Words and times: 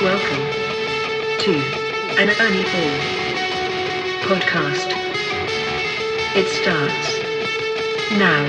Welcome 0.00 0.44
to 1.40 1.50
an 2.20 2.30
Ernie 2.40 2.62
Ball 2.62 2.94
podcast. 4.28 4.92
It 6.36 6.46
starts 6.46 7.18
now. 8.16 8.46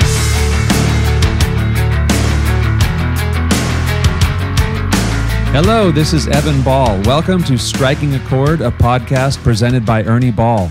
Hello, 5.52 5.89
this 5.89 6.13
is 6.13 6.27
Evan 6.27 6.62
Ball. 6.62 7.02
Welcome 7.05 7.43
to 7.45 7.57
Striking 7.57 8.13
a 8.13 8.20
Chord, 8.27 8.61
a 8.61 8.70
podcast 8.70 9.41
presented 9.41 9.84
by 9.84 10.04
Ernie 10.04 10.29
Ball. 10.29 10.70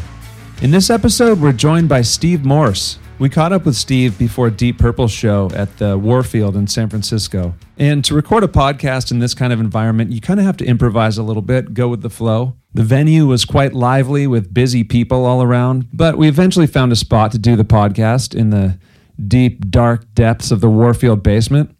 In 0.63 0.71
this 0.71 0.91
episode, 0.91 1.41
we're 1.41 1.53
joined 1.53 1.89
by 1.89 2.03
Steve 2.03 2.45
Morse. 2.45 3.01
We 3.21 3.29
caught 3.29 3.53
up 3.53 3.67
with 3.67 3.75
Steve 3.75 4.17
before 4.17 4.49
Deep 4.49 4.79
Purple 4.79 5.09
show 5.09 5.51
at 5.53 5.79
the 5.79 5.99
Warfield 5.99 6.55
in 6.55 6.69
San 6.69 6.89
Francisco. 6.89 7.53
And 7.77 8.05
to 8.05 8.15
record 8.15 8.45
a 8.45 8.49
podcast 8.49 9.11
in 9.11 9.19
this 9.19 9.35
kind 9.35 9.53
of 9.53 9.59
environment, 9.59 10.13
you 10.13 10.21
kind 10.21 10.39
of 10.39 10.47
have 10.47 10.57
to 10.59 10.65
improvise 10.65 11.19
a 11.19 11.25
little 11.25 11.43
bit, 11.43 11.75
go 11.75 11.89
with 11.89 12.03
the 12.03 12.11
flow. 12.11 12.55
The 12.75 12.85
venue 12.85 13.27
was 13.27 13.45
quite 13.45 13.75
lively 13.75 14.29
with 14.29 14.55
busy 14.55 14.85
people 14.85 15.25
all 15.25 15.43
around, 15.43 15.89
but 15.93 16.17
we 16.17 16.29
eventually 16.29 16.69
found 16.69 16.93
a 16.93 16.97
spot 16.97 17.33
to 17.33 17.39
do 17.39 17.57
the 17.57 17.65
podcast 17.65 18.37
in 18.37 18.51
the 18.51 18.79
deep, 19.27 19.69
dark 19.69 20.15
depths 20.15 20.53
of 20.53 20.61
the 20.61 20.71
Warfield 20.71 21.21
basement. 21.25 21.77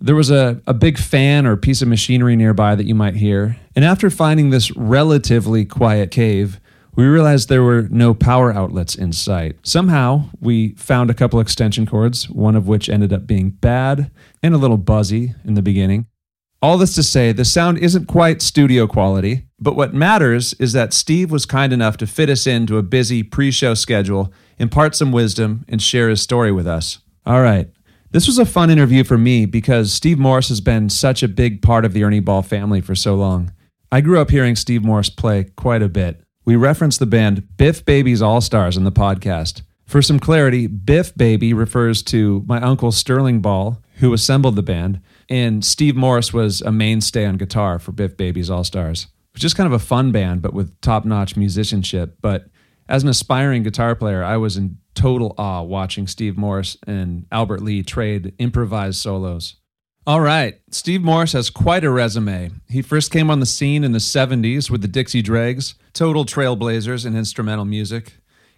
There 0.00 0.16
was 0.16 0.32
a, 0.32 0.60
a 0.66 0.74
big 0.74 0.98
fan 0.98 1.46
or 1.46 1.56
piece 1.56 1.80
of 1.80 1.86
machinery 1.86 2.34
nearby 2.34 2.74
that 2.74 2.86
you 2.86 2.96
might 2.96 3.14
hear. 3.14 3.56
And 3.76 3.84
after 3.84 4.10
finding 4.10 4.50
this 4.50 4.76
relatively 4.76 5.64
quiet 5.64 6.10
cave, 6.10 6.58
we 6.94 7.04
realized 7.04 7.48
there 7.48 7.62
were 7.62 7.88
no 7.90 8.12
power 8.12 8.52
outlets 8.52 8.94
in 8.94 9.12
sight. 9.12 9.56
Somehow, 9.62 10.24
we 10.40 10.74
found 10.74 11.10
a 11.10 11.14
couple 11.14 11.40
extension 11.40 11.86
cords, 11.86 12.28
one 12.28 12.54
of 12.54 12.68
which 12.68 12.88
ended 12.88 13.12
up 13.12 13.26
being 13.26 13.50
bad 13.50 14.10
and 14.42 14.54
a 14.54 14.58
little 14.58 14.76
buzzy 14.76 15.34
in 15.44 15.54
the 15.54 15.62
beginning. 15.62 16.06
All 16.60 16.78
this 16.78 16.94
to 16.94 17.02
say, 17.02 17.32
the 17.32 17.44
sound 17.44 17.78
isn't 17.78 18.06
quite 18.06 18.40
studio 18.40 18.86
quality, 18.86 19.46
but 19.58 19.74
what 19.74 19.94
matters 19.94 20.52
is 20.54 20.72
that 20.74 20.92
Steve 20.92 21.30
was 21.32 21.44
kind 21.44 21.72
enough 21.72 21.96
to 21.96 22.06
fit 22.06 22.30
us 22.30 22.46
into 22.46 22.78
a 22.78 22.84
busy 22.84 23.24
pre 23.24 23.50
show 23.50 23.74
schedule, 23.74 24.32
impart 24.58 24.94
some 24.94 25.10
wisdom, 25.10 25.64
and 25.68 25.82
share 25.82 26.08
his 26.08 26.22
story 26.22 26.52
with 26.52 26.66
us. 26.66 27.00
All 27.26 27.40
right. 27.40 27.68
This 28.12 28.26
was 28.26 28.38
a 28.38 28.44
fun 28.44 28.70
interview 28.70 29.02
for 29.02 29.16
me 29.16 29.46
because 29.46 29.92
Steve 29.92 30.18
Morse 30.18 30.50
has 30.50 30.60
been 30.60 30.88
such 30.90 31.22
a 31.22 31.28
big 31.28 31.62
part 31.62 31.84
of 31.84 31.94
the 31.94 32.04
Ernie 32.04 32.20
Ball 32.20 32.42
family 32.42 32.80
for 32.80 32.94
so 32.94 33.14
long. 33.14 33.52
I 33.90 34.00
grew 34.00 34.20
up 34.20 34.30
hearing 34.30 34.54
Steve 34.54 34.84
Morse 34.84 35.08
play 35.08 35.44
quite 35.56 35.82
a 35.82 35.88
bit. 35.88 36.20
We 36.44 36.56
reference 36.56 36.98
the 36.98 37.06
band 37.06 37.56
Biff 37.56 37.84
Baby's 37.84 38.20
All 38.20 38.40
Stars 38.40 38.76
in 38.76 38.82
the 38.82 38.90
podcast. 38.90 39.62
For 39.86 40.02
some 40.02 40.18
clarity, 40.18 40.66
Biff 40.66 41.14
Baby 41.14 41.54
refers 41.54 42.02
to 42.04 42.42
my 42.48 42.60
uncle 42.60 42.90
Sterling 42.90 43.40
Ball, 43.40 43.80
who 43.98 44.12
assembled 44.12 44.56
the 44.56 44.62
band, 44.62 45.00
and 45.28 45.64
Steve 45.64 45.94
Morse 45.94 46.32
was 46.32 46.60
a 46.60 46.72
mainstay 46.72 47.26
on 47.26 47.36
guitar 47.36 47.78
for 47.78 47.92
Biff 47.92 48.16
Baby's 48.16 48.50
All 48.50 48.64
Stars. 48.64 49.06
Was 49.34 49.40
just 49.40 49.56
kind 49.56 49.68
of 49.68 49.72
a 49.72 49.78
fun 49.78 50.10
band, 50.10 50.42
but 50.42 50.52
with 50.52 50.80
top 50.80 51.04
notch 51.04 51.36
musicianship. 51.36 52.18
But 52.20 52.48
as 52.88 53.04
an 53.04 53.08
aspiring 53.08 53.62
guitar 53.62 53.94
player, 53.94 54.24
I 54.24 54.36
was 54.36 54.56
in 54.56 54.78
total 54.94 55.36
awe 55.38 55.62
watching 55.62 56.08
Steve 56.08 56.36
Morse 56.36 56.76
and 56.88 57.26
Albert 57.30 57.62
Lee 57.62 57.84
trade 57.84 58.34
improvised 58.38 59.00
solos. 59.00 59.56
All 60.04 60.20
right, 60.20 60.58
Steve 60.72 61.00
Morse 61.00 61.32
has 61.34 61.48
quite 61.48 61.84
a 61.84 61.90
resume. 61.90 62.50
He 62.68 62.82
first 62.82 63.12
came 63.12 63.30
on 63.30 63.38
the 63.38 63.46
scene 63.46 63.84
in 63.84 63.92
the 63.92 64.00
70s 64.00 64.68
with 64.68 64.82
the 64.82 64.88
Dixie 64.88 65.22
Dregs, 65.22 65.76
total 65.92 66.24
trailblazers 66.24 67.06
in 67.06 67.14
instrumental 67.14 67.64
music. 67.64 68.14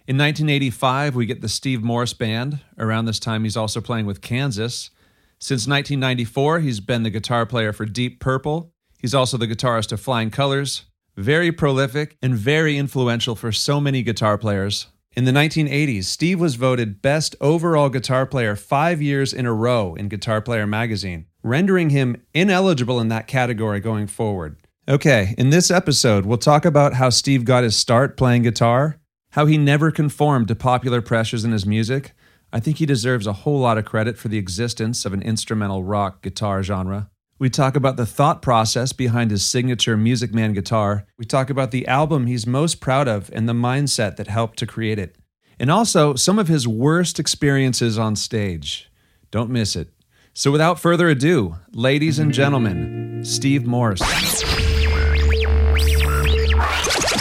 In 0.07 0.17
1985, 0.17 1.15
we 1.15 1.27
get 1.27 1.41
the 1.41 1.47
Steve 1.47 1.83
Morse 1.83 2.13
Band. 2.13 2.61
Around 2.79 3.05
this 3.05 3.19
time, 3.19 3.43
he's 3.43 3.55
also 3.55 3.79
playing 3.79 4.07
with 4.07 4.21
Kansas. 4.21 4.89
Since 5.37 5.67
1994, 5.67 6.61
he's 6.61 6.79
been 6.79 7.03
the 7.03 7.11
guitar 7.11 7.45
player 7.45 7.71
for 7.71 7.85
Deep 7.85 8.19
Purple. 8.19 8.73
He's 8.99 9.13
also 9.13 9.37
the 9.37 9.47
guitarist 9.47 9.91
of 9.91 10.01
Flying 10.01 10.31
Colors. 10.31 10.85
Very 11.15 11.51
prolific 11.51 12.17
and 12.23 12.33
very 12.33 12.75
influential 12.75 13.35
for 13.35 13.51
so 13.51 13.79
many 13.79 14.01
guitar 14.01 14.39
players. 14.39 14.87
In 15.15 15.23
the 15.23 15.31
1980s, 15.31 16.03
Steve 16.03 16.41
was 16.41 16.55
voted 16.55 17.01
Best 17.01 17.37
Overall 17.39 17.87
Guitar 17.87 18.25
Player 18.25 18.53
five 18.53 19.01
years 19.01 19.31
in 19.31 19.45
a 19.45 19.53
row 19.53 19.95
in 19.95 20.09
Guitar 20.09 20.41
Player 20.41 20.67
magazine, 20.67 21.27
rendering 21.41 21.91
him 21.91 22.21
ineligible 22.33 22.99
in 22.99 23.07
that 23.07 23.25
category 23.25 23.79
going 23.79 24.07
forward. 24.07 24.57
Okay, 24.89 25.33
in 25.37 25.51
this 25.51 25.71
episode, 25.71 26.25
we'll 26.25 26.37
talk 26.37 26.65
about 26.65 26.95
how 26.95 27.09
Steve 27.09 27.45
got 27.45 27.63
his 27.63 27.77
start 27.77 28.17
playing 28.17 28.43
guitar, 28.43 28.99
how 29.31 29.45
he 29.45 29.57
never 29.57 29.89
conformed 29.89 30.49
to 30.49 30.55
popular 30.55 31.01
pressures 31.01 31.45
in 31.45 31.53
his 31.53 31.65
music. 31.65 32.11
I 32.51 32.59
think 32.59 32.79
he 32.79 32.85
deserves 32.85 33.25
a 33.25 33.33
whole 33.33 33.59
lot 33.59 33.77
of 33.77 33.85
credit 33.85 34.17
for 34.17 34.27
the 34.27 34.37
existence 34.37 35.05
of 35.05 35.13
an 35.13 35.21
instrumental 35.21 35.81
rock 35.81 36.23
guitar 36.23 36.61
genre. 36.61 37.09
We 37.37 37.49
talk 37.49 37.75
about 37.75 37.97
the 37.97 38.05
thought 38.05 38.41
process 38.41 38.93
behind 38.93 39.29
his 39.29 39.45
signature 39.45 39.97
Music 39.97 40.33
Man 40.33 40.53
guitar. 40.53 41.05
We 41.17 41.25
talk 41.25 41.49
about 41.49 41.71
the 41.71 41.85
album 41.85 42.27
he's 42.27 42.47
most 42.47 42.79
proud 42.79 43.09
of 43.09 43.29
and 43.33 43.49
the 43.49 43.53
mindset 43.53 44.15
that 44.15 44.27
helped 44.27 44.57
to 44.59 44.65
create 44.65 44.97
it. 44.97 45.17
And 45.59 45.69
also 45.69 46.15
some 46.15 46.39
of 46.39 46.47
his 46.47 46.65
worst 46.65 47.19
experiences 47.19 47.99
on 47.99 48.15
stage. 48.15 48.89
Don't 49.31 49.49
miss 49.49 49.75
it. 49.75 49.89
So 50.33 50.49
without 50.49 50.79
further 50.79 51.09
ado, 51.09 51.57
ladies 51.73 52.19
and 52.19 52.33
gentlemen, 52.33 53.25
Steve 53.25 53.65
Morse. 53.65 53.99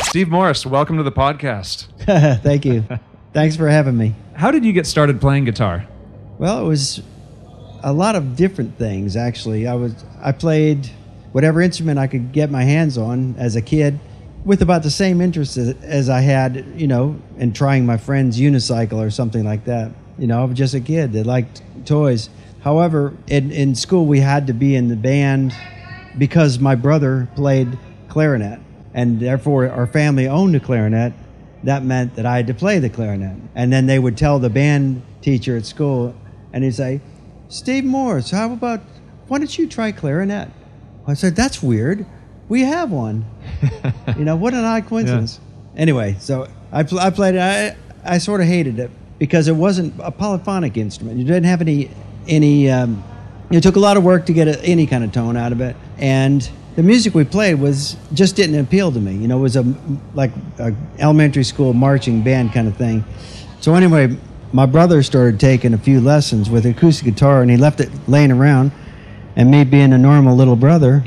Steve 0.07 0.29
Morse, 0.29 0.65
welcome 0.65 0.97
to 0.97 1.03
the 1.03 1.11
podcast. 1.11 1.89
Thank 2.45 2.65
you. 2.65 2.85
Thanks 3.33 3.57
for 3.57 3.69
having 3.69 3.97
me. 3.97 4.15
How 4.35 4.53
did 4.53 4.65
you 4.65 4.73
get 4.73 4.87
started 4.87 5.21
playing 5.21 5.45
guitar? 5.45 5.89
Well, 6.39 6.65
it 6.65 6.69
was 6.69 7.03
a 7.85 7.93
lot 7.93 8.17
of 8.17 8.35
different 8.35 8.77
things 8.79 9.15
actually. 9.15 9.69
I 9.69 9.75
was 9.75 9.95
I 10.21 10.33
played 10.33 10.91
whatever 11.33 11.61
instrument 11.61 11.99
I 11.99 12.07
could 12.07 12.33
get 12.33 12.51
my 12.51 12.65
hands 12.65 12.97
on 12.97 13.37
as 13.39 13.57
a 13.57 13.63
kid 13.63 14.01
with 14.45 14.63
about 14.63 14.83
the 14.83 14.91
same 14.91 15.21
interest 15.21 15.57
as, 15.57 15.75
as 15.83 16.09
I 16.09 16.21
had, 16.21 16.65
you 16.77 16.87
know, 16.87 17.21
in 17.39 17.53
trying 17.53 17.87
my 17.87 17.99
friend's 17.99 18.41
unicycle 18.41 19.05
or 19.05 19.11
something 19.11 19.45
like 19.45 19.65
that. 19.67 19.93
You 20.19 20.27
know, 20.27 20.41
I 20.41 20.45
was 20.45 20.57
just 20.57 20.75
a 20.75 20.81
kid 20.81 21.13
that 21.13 21.27
liked 21.27 21.63
toys. 21.85 22.31
However, 22.63 23.15
in, 23.27 23.53
in 23.53 23.75
school 23.75 24.07
we 24.07 24.21
had 24.21 24.47
to 24.47 24.55
be 24.55 24.75
in 24.75 24.89
the 24.89 24.97
band 24.97 25.55
because 26.17 26.59
my 26.59 26.75
brother 26.75 27.29
played 27.37 27.79
clarinet 28.09 28.61
and 28.95 29.21
therefore 29.21 29.69
our 29.69 29.87
family 29.87 30.27
owned 30.27 30.57
a 30.57 30.61
clarinet. 30.61 31.13
That 31.65 31.83
meant 31.83 32.15
that 32.15 32.25
I 32.25 32.37
had 32.37 32.47
to 32.47 32.55
play 32.55 32.79
the 32.79 32.91
clarinet. 32.91 33.37
And 33.55 33.71
then 33.71 33.87
they 33.87 33.99
would 33.99 34.17
tell 34.17 34.39
the 34.39 34.51
band 34.51 35.03
teacher 35.21 35.57
at 35.57 35.67
school 35.67 36.15
and 36.53 36.65
he'd 36.65 36.75
say, 36.75 37.01
Steve 37.49 37.85
Morse, 37.85 38.31
how 38.31 38.53
about, 38.53 38.81
why 39.29 39.39
don't 39.39 39.57
you 39.57 39.67
try 39.69 39.93
clarinet? 39.93 40.49
I 41.07 41.15
said, 41.15 41.37
that's 41.37 41.63
weird. 41.63 42.07
We 42.49 42.63
have 42.63 42.91
one. 42.91 43.25
you 44.17 44.25
know, 44.25 44.37
what 44.37 44.55
an 44.55 44.65
odd 44.65 44.87
coincidence. 44.87 45.41
Yeah. 45.75 45.81
Anyway, 45.83 46.17
so 46.19 46.49
I, 46.73 46.83
pl- 46.83 47.01
I 47.01 47.11
played 47.11 47.35
it. 47.35 47.41
I, 47.41 47.77
I 48.05 48.19
sort 48.19 48.41
of 48.41 48.47
hated 48.47 48.79
it 48.79 48.91
because 49.19 49.49
it 49.49 49.57
wasn't 49.57 49.95
a 49.99 50.11
polyphonic 50.11 50.77
instrument. 50.77 51.19
You 51.19 51.25
didn't 51.25 51.45
have 51.45 51.61
any, 51.61 51.91
any, 52.27 52.71
um, 52.71 53.03
it 53.51 53.63
took 53.63 53.77
a 53.77 53.81
lot 53.81 53.97
of 53.97 54.05
work 54.05 54.27
to 54.27 54.33
get 54.33 54.49
a, 54.49 54.63
any 54.65 54.87
kind 54.87 55.05
of 55.05 55.13
tone 55.13 55.37
out 55.37 55.53
of 55.53 55.61
it. 55.61 55.77
And 55.99 56.49
the 56.77 56.83
music 56.83 57.15
we 57.15 57.25
played 57.25 57.55
was 57.61 57.97
just 58.13 58.37
didn't 58.37 58.59
appeal 58.59 58.91
to 58.93 59.01
me. 59.01 59.15
You 59.15 59.29
know, 59.29 59.39
it 59.39 59.43
was 59.43 59.57
a 59.57 59.75
like 60.15 60.33
a 60.59 60.75
elementary 60.99 61.45
school 61.45 61.73
marching 61.73 62.23
band 62.23 62.53
kind 62.53 62.67
of 62.67 62.77
thing. 62.77 63.05
So 63.61 63.75
anyway, 63.75 64.17
my 64.55 64.67
brother 64.67 65.03
started 65.03 65.41
taking 65.41 65.75
a 65.75 65.79
few 65.79 66.01
lessons 66.01 66.49
with 66.49 66.65
acoustic 66.65 67.05
guitar 67.07 67.43
and 67.43 67.51
he 67.51 67.57
left 67.57 67.81
it 67.81 67.91
laying 68.07 68.31
around. 68.31 68.71
And 69.35 69.51
me 69.51 69.65
being 69.65 69.93
a 69.93 69.99
normal 69.99 70.37
little 70.37 70.55
brother, 70.55 71.03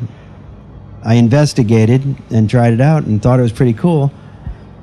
I 1.02 1.14
investigated 1.14 2.04
and 2.30 2.50
tried 2.50 2.74
it 2.74 2.82
out 2.82 3.06
and 3.06 3.24
thought 3.24 3.40
it 3.40 3.44
was 3.44 3.54
pretty 3.54 3.72
cool. 3.72 4.12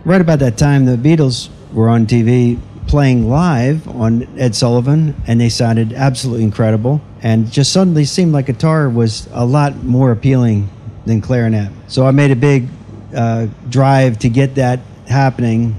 Right 0.07 0.21
about 0.23 0.39
that 0.39 0.57
time, 0.57 0.87
the 0.87 0.97
Beatles 0.97 1.51
were 1.75 1.91
on 1.91 2.07
TV 2.07 2.59
playing 2.87 3.29
live 3.29 3.87
on 3.87 4.27
Ed 4.39 4.55
Sullivan, 4.55 5.15
and 5.27 5.39
they 5.39 5.51
sounded 5.51 5.93
absolutely 5.93 6.45
incredible. 6.45 7.03
And 7.21 7.53
just 7.53 7.71
suddenly 7.71 8.07
seemed 8.07 8.33
like 8.33 8.47
guitar 8.47 8.89
was 8.89 9.29
a 9.33 9.45
lot 9.45 9.85
more 9.85 10.11
appealing 10.11 10.71
than 11.05 11.21
clarinet. 11.21 11.71
So 11.88 12.06
I 12.06 12.12
made 12.12 12.31
a 12.31 12.37
big 12.37 12.69
uh, 13.15 13.49
drive 13.69 14.21
to 14.21 14.31
get 14.31 14.55
that 14.55 14.81
happening, 15.06 15.79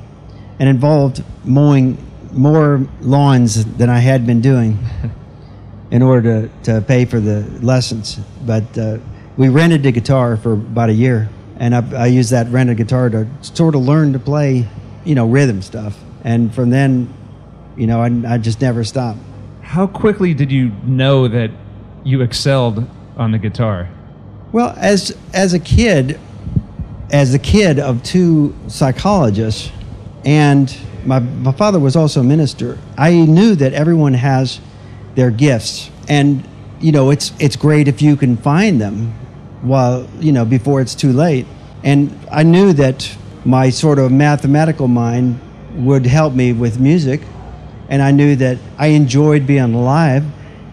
and 0.60 0.70
involved 0.70 1.24
mowing 1.44 1.98
more 2.36 2.86
lawns 3.02 3.66
than 3.78 3.90
I 3.90 4.00
had 4.00 4.28
been 4.28 4.42
doing 4.42 4.78
in 5.92 6.02
order 6.02 6.48
to, 6.48 6.74
to 6.74 6.82
pay 6.82 7.06
for 7.06 7.20
the 7.20 7.42
lessons. 7.62 8.20
But 8.46 8.78
uh, 8.78 8.98
we 9.38 9.50
rented 9.50 9.84
the 9.84 9.92
guitar 9.92 10.38
for 10.38 10.54
about 10.54 10.90
a 10.90 10.94
year, 10.94 11.30
and 11.58 11.74
I, 11.74 12.04
I 12.04 12.08
used 12.08 12.32
that 12.32 12.48
rented 12.50 12.78
guitar 12.78 13.10
to 13.10 13.28
sort 13.42 13.76
of 13.76 13.82
learn 13.82 14.14
to 14.14 14.20
play, 14.20 14.68
you 15.06 15.16
know, 15.16 15.28
rhythm 15.28 15.62
stuff. 15.62 15.98
And 16.24 16.54
from 16.54 16.70
then, 16.70 17.14
you 17.78 17.88
know, 17.88 18.02
I, 18.02 18.36
I 18.36 18.38
just 18.38 18.62
never 18.62 18.84
stopped. 18.84 19.20
How 19.62 19.88
quickly 19.88 20.34
did 20.34 20.52
you 20.52 20.72
know 20.84 21.28
that 21.28 21.52
you 22.04 22.22
excelled 22.22 22.88
on 23.18 23.32
the 23.32 23.40
guitar? 23.40 23.90
Well, 24.52 24.74
as 24.78 25.18
as 25.34 25.54
a 25.54 25.60
kid, 25.60 26.20
as 27.12 27.34
a 27.34 27.40
kid 27.40 27.80
of 27.80 28.04
two 28.04 28.56
psychologists, 28.68 29.72
and 30.24 30.74
my, 31.06 31.20
my 31.20 31.52
father 31.52 31.80
was 31.80 31.96
also 31.96 32.22
a 32.22 32.24
minister. 32.24 32.78
I 32.98 33.12
knew 33.12 33.56
that 33.56 33.74
everyone 33.74 34.14
has 34.14 34.60
their 35.16 35.32
gifts, 35.32 35.90
and 36.10 36.48
you 36.80 36.92
know 36.92 37.10
it's 37.10 37.32
it's 37.40 37.56
great 37.56 37.88
if 37.88 38.02
you 38.02 38.16
can 38.16 38.38
find 38.38 38.82
them, 38.82 39.14
while 39.62 40.08
you 40.20 40.32
know 40.32 40.46
before 40.46 40.82
it's 40.82 40.96
too 40.96 41.14
late. 41.14 41.46
And 41.84 42.18
I 42.32 42.44
knew 42.44 42.74
that 42.74 43.16
my 43.46 43.70
sort 43.70 44.00
of 44.00 44.12
mathematical 44.12 44.88
mind 44.88 45.40
would 45.76 46.06
help 46.06 46.34
me 46.34 46.54
with 46.54 46.80
music, 46.80 47.22
and 47.90 48.02
I 48.02 48.12
knew 48.12 48.36
that 48.38 48.58
I 48.78 48.88
enjoyed 48.88 49.46
being 49.46 49.74
alive. 49.74 50.26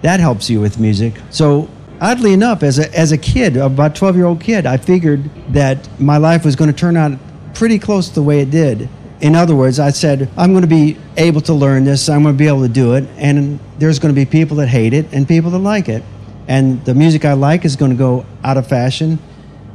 That 0.02 0.18
helps 0.20 0.50
you 0.50 0.60
with 0.60 0.80
music. 0.80 1.14
So 1.30 1.68
oddly 2.00 2.32
enough, 2.32 2.62
as 2.62 2.78
a 2.78 2.98
as 2.98 3.12
a 3.12 3.18
kid, 3.18 3.56
about 3.56 3.94
twelve 3.94 4.16
year 4.16 4.26
old 4.26 4.40
kid, 4.40 4.66
I 4.66 4.76
figured 4.76 5.30
that 5.52 5.88
my 6.00 6.16
life 6.16 6.44
was 6.44 6.56
going 6.56 6.70
to 6.70 6.76
turn 6.76 6.96
out 6.96 7.18
pretty 7.54 7.78
close 7.78 8.08
to 8.08 8.14
the 8.14 8.22
way 8.22 8.40
it 8.40 8.50
did. 8.50 8.88
In 9.22 9.36
other 9.36 9.54
words, 9.54 9.78
I 9.78 9.90
said, 9.90 10.28
I'm 10.36 10.50
going 10.50 10.62
to 10.62 10.68
be 10.68 10.96
able 11.16 11.42
to 11.42 11.54
learn 11.54 11.84
this, 11.84 12.08
I'm 12.08 12.24
going 12.24 12.34
to 12.34 12.38
be 12.38 12.48
able 12.48 12.62
to 12.62 12.68
do 12.68 12.94
it, 12.94 13.04
and 13.16 13.60
there's 13.78 14.00
going 14.00 14.12
to 14.12 14.20
be 14.20 14.26
people 14.26 14.56
that 14.56 14.66
hate 14.66 14.92
it 14.92 15.06
and 15.12 15.28
people 15.28 15.52
that 15.52 15.60
like 15.60 15.88
it. 15.88 16.02
And 16.48 16.84
the 16.84 16.92
music 16.92 17.24
I 17.24 17.34
like 17.34 17.64
is 17.64 17.76
going 17.76 17.92
to 17.92 17.96
go 17.96 18.26
out 18.42 18.56
of 18.56 18.66
fashion, 18.66 19.20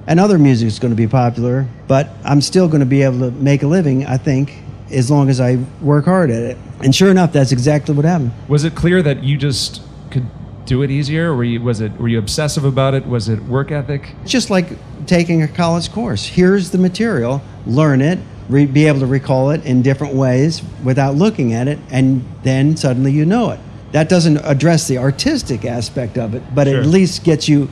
and 0.05 0.19
other 0.19 0.37
music 0.37 0.67
is 0.67 0.79
going 0.79 0.91
to 0.91 0.97
be 0.97 1.07
popular, 1.07 1.65
but 1.87 2.09
I'm 2.25 2.41
still 2.41 2.67
going 2.67 2.81
to 2.81 2.85
be 2.85 3.03
able 3.03 3.19
to 3.19 3.31
make 3.31 3.63
a 3.63 3.67
living, 3.67 4.05
I 4.05 4.17
think, 4.17 4.53
as 4.91 5.09
long 5.09 5.29
as 5.29 5.39
I 5.39 5.63
work 5.81 6.05
hard 6.05 6.29
at 6.29 6.43
it. 6.43 6.57
And 6.81 6.93
sure 6.93 7.09
enough, 7.09 7.31
that's 7.31 7.53
exactly 7.53 7.95
what 7.95 8.03
happened. 8.03 8.33
Was 8.49 8.65
it 8.65 8.75
clear 8.75 9.01
that 9.01 9.23
you 9.23 9.37
just 9.37 9.81
could 10.11 10.25
do 10.67 10.83
it 10.83 10.91
easier? 10.91 11.33
Were 11.33 11.43
you 11.45 11.61
was 11.61 11.81
it 11.81 11.91
were 11.97 12.07
you 12.09 12.19
obsessive 12.19 12.63
about 12.65 12.93
it? 12.93 13.05
Was 13.07 13.29
it 13.29 13.41
work 13.43 13.71
ethic? 13.71 14.13
Just 14.25 14.49
like 14.51 14.67
taking 15.07 15.41
a 15.41 15.47
college 15.47 15.91
course. 15.91 16.25
Here's 16.27 16.69
the 16.71 16.77
material, 16.77 17.41
learn 17.65 18.01
it, 18.01 18.19
re- 18.49 18.65
be 18.65 18.85
able 18.85 18.99
to 18.99 19.05
recall 19.07 19.49
it 19.51 19.65
in 19.65 19.81
different 19.81 20.13
ways 20.13 20.61
without 20.83 21.15
looking 21.15 21.53
at 21.53 21.67
it, 21.67 21.79
and 21.89 22.23
then 22.43 22.75
suddenly 22.77 23.11
you 23.13 23.25
know 23.25 23.51
it. 23.51 23.59
That 23.93 24.09
doesn't 24.09 24.37
address 24.43 24.87
the 24.87 24.97
artistic 24.97 25.63
aspect 25.63 26.17
of 26.17 26.35
it, 26.35 26.43
but 26.53 26.67
Sure. 26.67 26.81
at 26.81 26.85
least 26.85 27.23
gets 27.23 27.47
you 27.47 27.69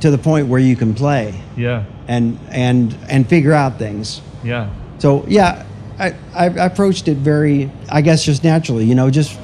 to 0.00 0.10
the 0.12 0.18
point 0.18 0.46
where 0.46 0.60
you 0.60 0.76
can 0.76 0.94
play 0.94 1.34
Yeah. 1.56 1.82
and 2.06 2.38
and 2.50 2.96
and 3.08 3.28
figure 3.28 3.52
out 3.52 3.78
things. 3.78 4.22
Yeah. 4.44 4.70
So 4.98 5.24
yeah, 5.26 5.66
I, 5.98 6.10
I 6.32 6.44
I 6.44 6.66
approached 6.66 7.08
it 7.08 7.16
very, 7.16 7.70
I 7.90 8.00
guess, 8.02 8.24
just 8.24 8.44
naturally. 8.44 8.84
You 8.84 8.94
know, 8.94 9.10
just 9.10 9.36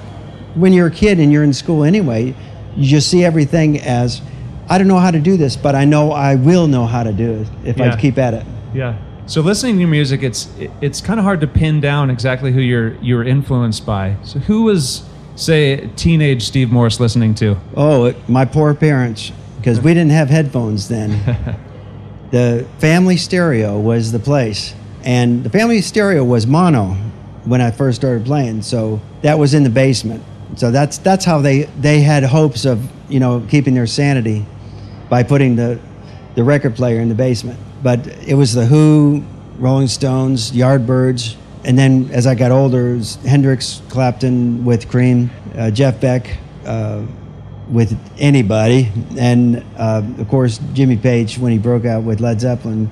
when 0.55 0.72
you're 0.72 0.87
a 0.87 0.90
kid 0.93 1.19
and 1.19 1.32
you're 1.32 1.43
in 1.43 1.52
school 1.55 1.82
anyway, 1.82 2.34
you 2.76 2.86
just 2.86 3.08
see 3.10 3.24
everything 3.24 3.80
as, 3.80 4.22
I 4.69 4.78
don't 4.78 4.88
know 4.88 4.98
how 4.98 5.10
to 5.10 5.20
do 5.20 5.36
this, 5.36 5.56
but 5.56 5.74
I 5.74 5.84
know 5.84 6.12
I 6.12 6.34
will 6.36 6.66
know 6.66 6.86
how 6.86 7.02
to 7.02 7.12
do 7.12 7.32
it 7.42 7.48
if 7.64 7.78
Yeah. 7.78 7.92
I 7.92 7.96
keep 8.00 8.19
at 8.19 8.34
it. 8.34 8.46
Yeah. 8.74 8.96
So 9.26 9.40
listening 9.40 9.74
to 9.76 9.80
your 9.80 9.88
music, 9.88 10.22
it's 10.22 10.48
it's 10.80 11.00
kind 11.00 11.20
of 11.20 11.24
hard 11.24 11.40
to 11.42 11.46
pin 11.46 11.80
down 11.80 12.10
exactly 12.10 12.52
who 12.52 12.60
you're 12.60 12.94
you're 12.96 13.22
influenced 13.24 13.86
by. 13.86 14.16
So 14.24 14.40
who 14.40 14.62
was 14.64 15.04
say 15.36 15.88
teenage 15.96 16.42
Steve 16.42 16.72
Morse 16.72 16.98
listening 16.98 17.34
to? 17.36 17.56
Oh, 17.76 18.06
it, 18.06 18.28
my 18.28 18.44
poor 18.44 18.74
parents, 18.74 19.30
because 19.58 19.80
we 19.80 19.94
didn't 19.94 20.10
have 20.10 20.28
headphones 20.28 20.88
then. 20.88 21.10
the 22.30 22.66
family 22.78 23.16
stereo 23.16 23.78
was 23.78 24.10
the 24.12 24.19
place, 24.19 24.74
and 25.04 25.44
the 25.44 25.50
family 25.50 25.80
stereo 25.82 26.24
was 26.24 26.46
mono 26.46 26.96
when 27.44 27.60
I 27.60 27.70
first 27.70 28.00
started 28.00 28.24
playing. 28.26 28.62
So 28.62 29.00
that 29.22 29.38
was 29.38 29.54
in 29.54 29.62
the 29.62 29.70
basement. 29.70 30.22
So 30.56 30.70
that's 30.70 30.99
that's 30.99 31.25
how 31.25 31.40
they 31.40 31.62
they 31.81 32.00
had 32.00 32.25
hopes 32.25 32.64
of 32.64 32.87
you 33.08 33.20
know 33.20 33.44
keeping 33.49 33.75
their 33.75 33.87
sanity 33.87 34.44
by 35.08 35.22
putting 35.22 35.56
the 35.56 35.81
the 36.34 36.44
record 36.44 36.76
player 36.76 37.00
in 37.00 37.08
the 37.08 37.14
basement. 37.14 37.58
But 37.82 38.06
it 38.26 38.34
was 38.34 38.52
the 38.54 38.66
Who, 38.66 39.25
Rolling 39.58 39.88
Stones, 39.88 40.52
Yardbirds, 40.52 41.37
and 41.64 41.78
then 41.78 42.10
as 42.12 42.26
I 42.26 42.34
got 42.34 42.52
older, 42.52 42.99
Hendrix, 43.26 43.82
Clapton 43.88 44.64
with 44.64 44.88
Cream, 44.88 45.31
uh, 45.56 45.70
Jeff 45.70 46.00
Beck. 46.00 46.38
Uh, 46.64 47.05
with 47.70 47.98
anybody, 48.19 48.90
and 49.16 49.64
uh, 49.78 50.02
of 50.19 50.28
course 50.28 50.60
Jimmy 50.75 50.96
Page 50.96 51.38
when 51.38 51.52
he 51.52 51.58
broke 51.58 51.87
out 51.87 52.02
with 52.02 52.20
Led 52.20 52.40
Zeppelin, 52.40 52.90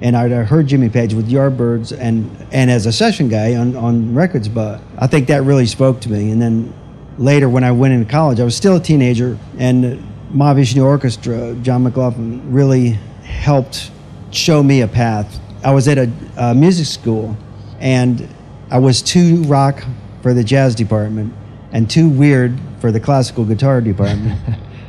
and 0.00 0.16
I'd 0.16 0.30
heard 0.30 0.68
Jimmy 0.68 0.88
Page 0.88 1.14
with 1.14 1.28
Yardbirds 1.28 1.96
and 1.98 2.30
and 2.52 2.70
as 2.70 2.86
a 2.86 2.92
session 2.92 3.28
guy 3.28 3.56
on 3.56 3.74
on 3.74 4.14
records, 4.14 4.48
but 4.48 4.80
I 4.98 5.06
think 5.06 5.28
that 5.28 5.42
really 5.42 5.66
spoke 5.66 6.00
to 6.02 6.10
me. 6.10 6.30
And 6.30 6.40
then 6.40 6.72
later 7.18 7.48
when 7.48 7.64
I 7.64 7.72
went 7.72 7.94
into 7.94 8.10
college, 8.10 8.40
I 8.40 8.44
was 8.44 8.56
still 8.56 8.76
a 8.76 8.80
teenager, 8.80 9.38
and 9.58 10.02
Mahavishnu 10.32 10.84
Orchestra, 10.84 11.54
John 11.62 11.84
McLaughlin, 11.84 12.52
really 12.52 12.98
helped 13.22 13.90
show 14.30 14.62
me 14.62 14.80
a 14.80 14.88
path. 14.88 15.40
I 15.62 15.72
was 15.72 15.88
at 15.88 15.98
a, 15.98 16.10
a 16.36 16.54
music 16.54 16.86
school, 16.86 17.36
and 17.78 18.28
I 18.70 18.78
was 18.78 19.02
too 19.02 19.42
rock 19.44 19.84
for 20.22 20.34
the 20.34 20.42
jazz 20.42 20.74
department 20.74 21.32
and 21.72 21.90
too 21.90 22.08
weird 22.08 22.58
for 22.80 22.90
the 22.90 23.00
classical 23.00 23.44
guitar 23.44 23.80
department, 23.80 24.38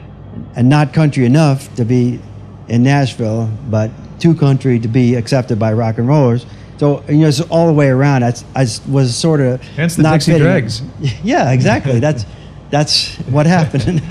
and 0.56 0.70
not 0.70 0.94
country 0.94 1.26
enough 1.26 1.74
to 1.76 1.86
be 1.86 2.20
in 2.68 2.84
Nashville, 2.84 3.52
but 3.70 3.92
too 4.20 4.34
country 4.34 4.80
to 4.80 4.88
be 4.88 5.16
accepted 5.16 5.60
by 5.60 5.74
rock 5.74 5.98
and 5.98 6.08
rollers. 6.08 6.46
So 6.78 7.04
you 7.08 7.18
know, 7.20 7.28
it's 7.28 7.42
all 7.42 7.68
the 7.68 7.74
way 7.74 7.88
around. 7.88 8.24
I, 8.24 8.34
I 8.56 8.68
was 8.90 9.16
sort 9.16 9.40
of 9.42 9.62
Hence 9.62 9.96
the 9.96 10.04
not 10.04 10.14
Dixie 10.14 10.32
fitting. 10.34 10.46
Dregs. 10.48 10.82
Yeah, 11.24 11.52
exactly. 11.52 12.00
That's 12.00 12.26
that's 12.70 13.16
what 13.30 13.46
happened. 13.46 14.02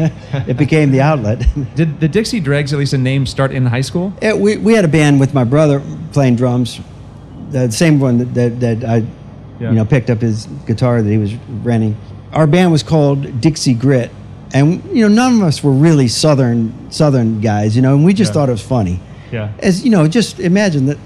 it 0.49 0.57
became 0.57 0.91
the 0.91 1.01
outlet. 1.03 1.45
Did 1.75 2.01
the 2.01 2.09
Dixie 2.09 2.41
Dregs 2.41 2.73
at 2.73 2.79
least 2.79 2.93
a 2.95 2.99
name 2.99 3.27
start 3.27 3.53
in 3.53 3.67
high 3.67 3.83
school? 3.83 4.13
Yeah, 4.23 4.35
we, 4.35 4.57
we 4.57 4.75
had 4.75 4.85
a 4.85 4.89
band 4.89 5.21
with 5.21 5.35
my 5.35 5.45
brother 5.45 5.83
playing 6.13 6.37
drums, 6.37 6.81
the 7.51 7.71
same 7.71 7.99
one 8.01 8.19
that, 8.19 8.35
that, 8.35 8.61
that 8.61 8.85
I, 8.89 8.97
Yeah. 9.61 9.71
you 9.71 9.75
know, 9.75 9.85
picked 9.85 10.09
up 10.09 10.21
his 10.21 10.47
guitar 10.67 11.03
that 11.03 11.11
he 11.11 11.19
was 11.19 11.35
renting. 11.63 11.97
Our 12.33 12.47
band 12.47 12.71
was 12.73 12.83
called 12.83 13.41
Dixie 13.41 13.75
Grit, 13.75 14.11
and 14.55 14.83
you 14.97 15.07
know 15.07 15.15
none 15.15 15.35
of 15.35 15.43
us 15.43 15.63
were 15.63 15.73
really 15.73 16.09
southern 16.09 16.73
southern 16.91 17.41
guys, 17.41 17.75
you 17.77 17.83
know, 17.83 17.95
and 17.97 18.05
we 18.05 18.15
just 18.15 18.31
Yeah. 18.31 18.35
thought 18.35 18.49
it 18.49 18.53
was 18.53 18.63
funny. 18.63 19.01
Yeah. 19.33 19.53
As 19.59 19.85
you 19.85 19.91
know, 19.91 20.07
just 20.09 20.39
imagine 20.41 20.87
that, 20.87 20.99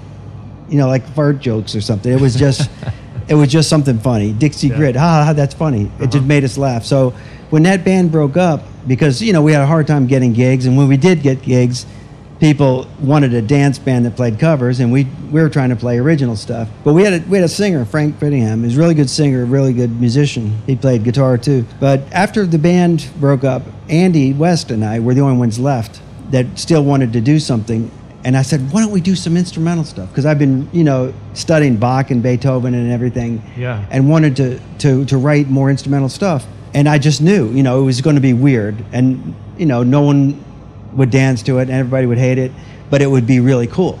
you 0.69 0.77
know, 0.77 0.87
like 0.87 1.07
fart 1.15 1.39
jokes 1.39 1.75
or 1.75 1.81
something. 1.81 2.11
It 2.11 2.21
was 2.21 2.35
just, 2.35 2.69
it 3.27 3.35
was 3.35 3.49
just 3.49 3.69
something 3.69 3.99
funny. 3.99 4.31
Dixie 4.33 4.67
Yeah. 4.67 4.77
Grit, 4.77 4.95
ha, 4.95 5.25
ha, 5.25 5.33
that's 5.33 5.53
funny. 5.53 5.83
It 5.83 5.91
Uh-huh. 5.97 6.05
just 6.07 6.25
made 6.25 6.43
us 6.43 6.57
laugh. 6.57 6.83
So 6.85 7.13
when 7.49 7.63
that 7.63 7.83
band 7.83 8.11
broke 8.11 8.37
up, 8.37 8.63
because 8.87 9.21
you 9.21 9.33
know 9.33 9.41
we 9.41 9.51
had 9.53 9.61
a 9.61 9.67
hard 9.67 9.87
time 9.87 10.07
getting 10.07 10.33
gigs, 10.33 10.65
and 10.65 10.77
when 10.77 10.87
we 10.87 10.97
did 10.97 11.21
get 11.21 11.41
gigs, 11.41 11.85
people 12.39 12.87
wanted 13.01 13.33
a 13.33 13.41
dance 13.41 13.77
band 13.77 14.05
that 14.05 14.15
played 14.15 14.39
covers, 14.39 14.79
and 14.79 14.91
we 14.91 15.05
we 15.31 15.41
were 15.41 15.49
trying 15.49 15.69
to 15.69 15.75
play 15.75 15.97
original 15.99 16.35
stuff. 16.35 16.69
But 16.83 16.93
we 16.93 17.03
had 17.03 17.13
a, 17.13 17.19
we 17.27 17.37
had 17.37 17.43
a 17.45 17.49
singer, 17.49 17.83
Frank 17.85 18.19
Brittingham. 18.19 18.63
He's 18.63 18.77
a 18.77 18.79
really 18.79 18.93
good 18.93 19.09
singer, 19.09 19.43
really 19.45 19.73
good 19.73 19.99
musician. 19.99 20.61
He 20.65 20.75
played 20.75 21.03
guitar 21.03 21.37
too. 21.37 21.65
But 21.79 22.01
after 22.13 22.45
the 22.45 22.57
band 22.57 23.09
broke 23.19 23.43
up, 23.43 23.63
Andy 23.89 24.31
West 24.33 24.71
and 24.71 24.83
I 24.85 24.99
were 24.99 25.13
the 25.13 25.21
only 25.21 25.37
ones 25.37 25.59
left 25.59 26.01
that 26.31 26.57
still 26.57 26.83
wanted 26.83 27.11
to 27.13 27.21
do 27.21 27.39
something. 27.39 27.91
And 28.23 28.35
I 28.35 28.41
said, 28.41 28.71
why 28.73 28.81
don't 28.81 28.91
we 28.91 28.99
do 29.01 29.15
some 29.15 29.37
instrumental 29.37 29.85
stuff? 29.85 30.09
Because 30.09 30.25
I've 30.25 30.39
been, 30.39 30.67
you 30.73 30.83
know, 30.83 31.13
studying 31.33 31.77
Bach 31.77 32.11
and 32.11 32.21
Beethoven 32.21 32.73
and 32.73 32.91
everything, 32.91 33.41
Yeah. 33.57 33.85
and 33.91 34.09
wanted 34.09 34.35
to, 34.37 34.59
to, 34.79 35.05
to 35.05 35.17
write 35.17 35.47
more 35.47 35.69
instrumental 35.69 36.09
stuff. 36.09 36.45
And 36.73 36.89
I 36.89 36.97
just 36.97 37.21
knew, 37.21 37.49
you 37.51 37.63
know, 37.63 37.79
it 37.81 37.85
was 37.85 38.01
going 38.01 38.15
to 38.17 38.21
be 38.21 38.33
weird, 38.33 38.75
and 38.91 39.33
you 39.57 39.65
know, 39.65 39.83
no 39.83 40.01
one 40.01 40.43
would 40.93 41.09
dance 41.11 41.41
to 41.43 41.57
it, 41.59 41.63
and 41.63 41.71
everybody 41.71 42.05
would 42.05 42.17
hate 42.17 42.37
it, 42.37 42.51
but 42.89 43.01
it 43.01 43.07
would 43.07 43.25
be 43.25 43.39
really 43.39 43.67
cool. 43.67 43.99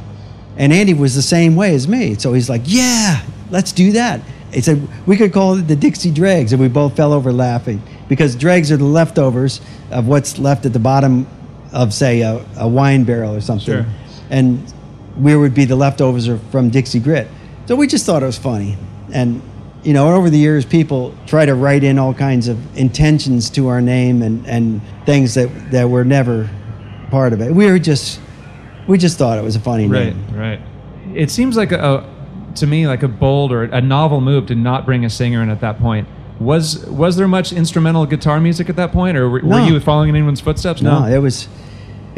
And 0.57 0.71
Andy 0.73 0.93
was 0.93 1.15
the 1.15 1.21
same 1.21 1.55
way 1.55 1.73
as 1.73 1.87
me, 1.87 2.13
so 2.15 2.31
he's 2.33 2.47
like, 2.49 2.61
"Yeah, 2.65 3.21
let's 3.49 3.71
do 3.71 3.91
that." 3.93 4.21
He 4.53 4.61
said 4.61 4.87
we 5.07 5.17
could 5.17 5.31
call 5.33 5.55
it 5.55 5.63
the 5.67 5.75
Dixie 5.75 6.11
Dregs, 6.11 6.51
and 6.53 6.61
we 6.61 6.67
both 6.67 6.95
fell 6.95 7.11
over 7.13 7.31
laughing 7.33 7.81
because 8.07 8.35
dregs 8.35 8.71
are 8.71 8.77
the 8.77 8.83
leftovers 8.85 9.61
of 9.91 10.07
what's 10.07 10.37
left 10.37 10.65
at 10.67 10.73
the 10.73 10.79
bottom 10.79 11.25
of, 11.73 11.91
say, 11.93 12.21
a, 12.21 12.45
a 12.57 12.67
wine 12.67 13.03
barrel 13.03 13.33
or 13.33 13.41
something, 13.41 13.65
Sure. 13.65 13.85
And 14.29 14.73
we 15.17 15.35
would 15.35 15.53
be 15.53 15.65
the 15.65 15.75
leftovers 15.75 16.29
from 16.51 16.69
Dixie 16.69 16.99
Grit. 16.99 17.27
So 17.65 17.75
we 17.75 17.87
just 17.87 18.05
thought 18.05 18.23
it 18.23 18.25
was 18.25 18.37
funny, 18.37 18.77
and 19.13 19.41
you 19.83 19.93
know, 19.93 20.13
over 20.13 20.29
the 20.29 20.37
years, 20.37 20.65
people 20.65 21.15
try 21.25 21.45
to 21.45 21.55
write 21.55 21.83
in 21.85 21.97
all 21.97 22.13
kinds 22.13 22.49
of 22.49 22.77
intentions 22.77 23.49
to 23.51 23.69
our 23.69 23.79
name 23.79 24.21
and, 24.21 24.45
and 24.45 24.81
things 25.05 25.35
that, 25.35 25.47
that 25.71 25.89
were 25.89 26.03
never 26.03 26.49
part 27.11 27.31
of 27.31 27.39
it. 27.39 27.53
We 27.53 27.65
were 27.71 27.79
just, 27.79 28.19
we 28.89 28.97
just 28.97 29.17
thought 29.17 29.37
it 29.37 29.43
was 29.43 29.55
a 29.55 29.59
funny 29.61 29.87
Right, 29.87 30.07
name. 30.13 30.25
right. 30.37 30.59
right. 30.59 31.15
It 31.15 31.31
seems 31.31 31.55
like 31.55 31.71
a, 31.71 31.79
a 31.79 32.53
to 32.55 32.67
me 32.67 32.87
like 32.87 33.03
a 33.03 33.07
bold 33.07 33.53
or 33.53 33.63
a 33.63 33.79
novel 33.79 34.19
move 34.19 34.47
to 34.47 34.55
not 34.55 34.85
bring 34.85 35.05
a 35.05 35.09
singer 35.09 35.41
in 35.41 35.49
at 35.49 35.61
that 35.61 35.79
point. 35.79 36.09
Was 36.41 36.85
was 36.87 37.15
there 37.15 37.27
much 37.27 37.53
instrumental 37.53 38.05
guitar 38.05 38.41
music 38.41 38.67
at 38.69 38.75
that 38.75 38.91
point, 38.91 39.15
or 39.17 39.29
were, 39.29 39.41
were 39.41 39.59
you 39.61 39.79
following 39.79 40.09
in 40.09 40.15
anyone's 40.17 40.41
footsteps? 40.41 40.81
No, 40.81 41.05
it 41.05 41.19
was, 41.19 41.47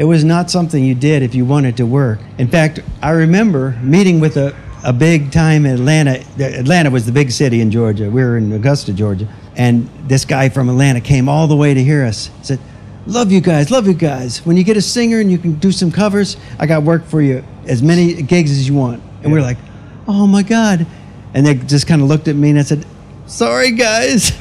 it 0.01 0.05
was 0.05 0.24
not 0.24 0.50
something 0.50 0.84
you 0.84 0.96
did 0.96 1.22
if 1.22 1.36
you 1.36 1.46
wanted 1.46 1.77
to 1.77 1.86
work. 1.86 2.17
In 2.39 2.48
fact, 2.48 2.79
I 3.03 3.12
remember 3.12 3.77
meeting 3.84 4.20
with 4.20 4.36
a, 4.36 4.55
a 4.84 4.91
big 4.91 5.31
time 5.31 5.67
Atlanta. 5.67 6.24
Atlanta 6.39 6.89
was 6.89 7.05
the 7.05 7.12
big 7.12 7.29
city 7.29 7.62
in 7.62 7.70
Georgia. 7.70 8.10
We 8.10 8.24
were 8.24 8.36
in 8.36 8.51
Augusta, 8.51 8.93
Georgia, 8.93 9.27
and 9.55 9.88
this 10.08 10.25
guy 10.25 10.50
from 10.50 10.70
Atlanta 10.70 11.01
came 11.01 11.29
all 11.29 11.46
the 11.46 11.55
way 11.55 11.75
to 11.75 11.84
hear 11.84 12.03
us. 12.03 12.31
He 12.39 12.46
said, 12.46 12.60
"Love 13.05 13.31
you 13.31 13.41
guys, 13.41 13.70
love 13.70 13.86
you 13.86 13.93
guys. 13.93 14.43
When 14.43 14.58
you 14.58 14.63
get 14.63 14.75
a 14.75 14.81
singer 14.81 15.20
and 15.20 15.31
you 15.31 15.38
can 15.38 15.53
do 15.60 15.72
some 15.72 15.91
covers, 15.91 16.36
I 16.58 16.65
got 16.65 16.81
work 16.81 17.05
for 17.05 17.22
you. 17.22 17.43
As 17.67 17.84
many 17.84 18.24
gigs 18.24 18.50
as 18.50 18.67
you 18.67 18.74
want." 18.74 19.03
And 19.22 19.31
we 19.31 19.38
we're 19.38 19.46
like, 19.46 19.60
"Oh 20.08 20.25
my 20.25 20.41
god!" 20.41 20.88
And 21.36 21.46
they 21.46 21.53
just 21.53 21.86
kind 21.86 22.01
of 22.01 22.08
looked 22.08 22.27
at 22.27 22.36
me 22.36 22.50
and 22.50 22.58
I 22.58 22.63
said, 22.63 22.88
"Sorry, 23.27 23.70
guys." 23.70 24.31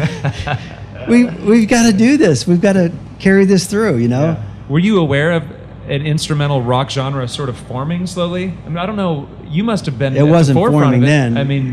we 1.07 1.27
we've 1.27 1.69
got 1.69 1.85
to 1.85 1.93
do 1.93 2.17
this. 2.17 2.47
We've 2.47 2.63
got 2.63 2.73
to 2.73 2.91
carry 3.19 3.45
this 3.45 3.67
through, 3.67 3.99
you 3.99 4.09
know. 4.09 4.23
Yeah. 4.23 4.50
Were 4.71 4.79
you 4.79 4.99
aware 5.01 5.33
of 5.33 5.43
an 5.89 6.07
instrumental 6.07 6.63
rock 6.63 6.91
genre 6.91 7.27
sort 7.29 7.49
of 7.49 7.57
forming 7.59 8.07
slowly? 8.07 8.55
I 8.65 8.69
mean, 8.69 8.79
I 8.79 8.87
don't 8.87 8.97
know. 8.97 9.29
You 9.49 9.65
must 9.65 9.85
have 9.87 9.99
been. 9.99 10.17
It 10.17 10.23
wasn't 10.23 10.57
forefront 10.57 10.85
forming 10.85 11.03
it. 11.03 11.07
then. 11.07 11.37
I 11.37 11.45
mean, 11.45 11.65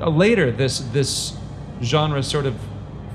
uh, 0.00 0.08
later 0.08 0.50
this 0.50 0.80
this 0.92 1.36
genre 1.82 2.22
sort 2.22 2.46
of 2.46 2.54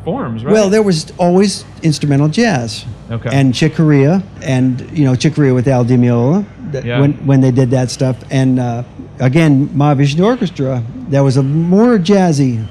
forms, 0.05 0.45
right? 0.45 0.53
Well, 0.53 0.69
there 0.69 0.83
was 0.83 1.11
always 1.17 1.65
instrumental 1.81 2.27
jazz. 2.29 2.85
Okay. 3.09 3.29
And 3.33 3.53
Chick 3.53 3.73
Corea, 3.75 4.21
and 4.43 4.79
you 4.97 5.05
know 5.05 5.15
Chick 5.15 5.33
Corea 5.35 5.53
with 5.55 5.67
Al 5.67 5.83
Di 5.83 5.97
Meola, 5.97 6.45
Yeah. 6.85 6.99
when 7.01 7.13
when 7.25 7.41
they 7.41 7.51
did 7.51 7.71
that 7.71 7.89
stuff, 7.89 8.15
and 8.29 8.59
uh, 8.59 8.83
again 9.19 9.69
Mahavishnu 9.69 10.23
Orchestra, 10.23 10.83
that 11.09 11.21
was 11.21 11.37
a 11.37 11.43
more 11.43 11.97
jazzy 11.97 12.63
uh, 12.63 12.67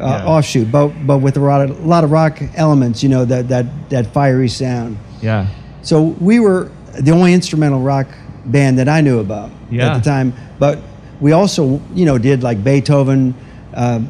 Yeah. 0.00 0.26
offshoot, 0.26 0.72
but 0.72 0.88
but 1.06 1.18
with 1.18 1.36
a 1.36 1.40
lot 1.40 1.60
of 1.60 1.70
a 1.84 1.86
lot 1.86 2.04
of 2.04 2.10
rock 2.10 2.40
elements, 2.56 3.02
you 3.02 3.10
know 3.10 3.24
that 3.26 3.48
that 3.48 3.66
that 3.90 4.06
fiery 4.14 4.48
sound. 4.48 4.96
yeah. 5.20 5.46
So 5.86 6.02
we 6.02 6.40
were 6.40 6.68
the 6.98 7.12
only 7.12 7.32
instrumental 7.32 7.80
rock 7.80 8.08
band 8.44 8.80
that 8.80 8.88
I 8.88 9.00
knew 9.02 9.20
about 9.20 9.52
Yeah. 9.70 9.92
at 9.94 9.98
the 9.98 10.04
time. 10.04 10.34
But 10.58 10.80
we 11.20 11.30
also, 11.30 11.80
you 11.94 12.04
know, 12.04 12.18
did 12.18 12.42
like 12.42 12.64
Beethoven 12.64 13.34
uh, 13.72 14.00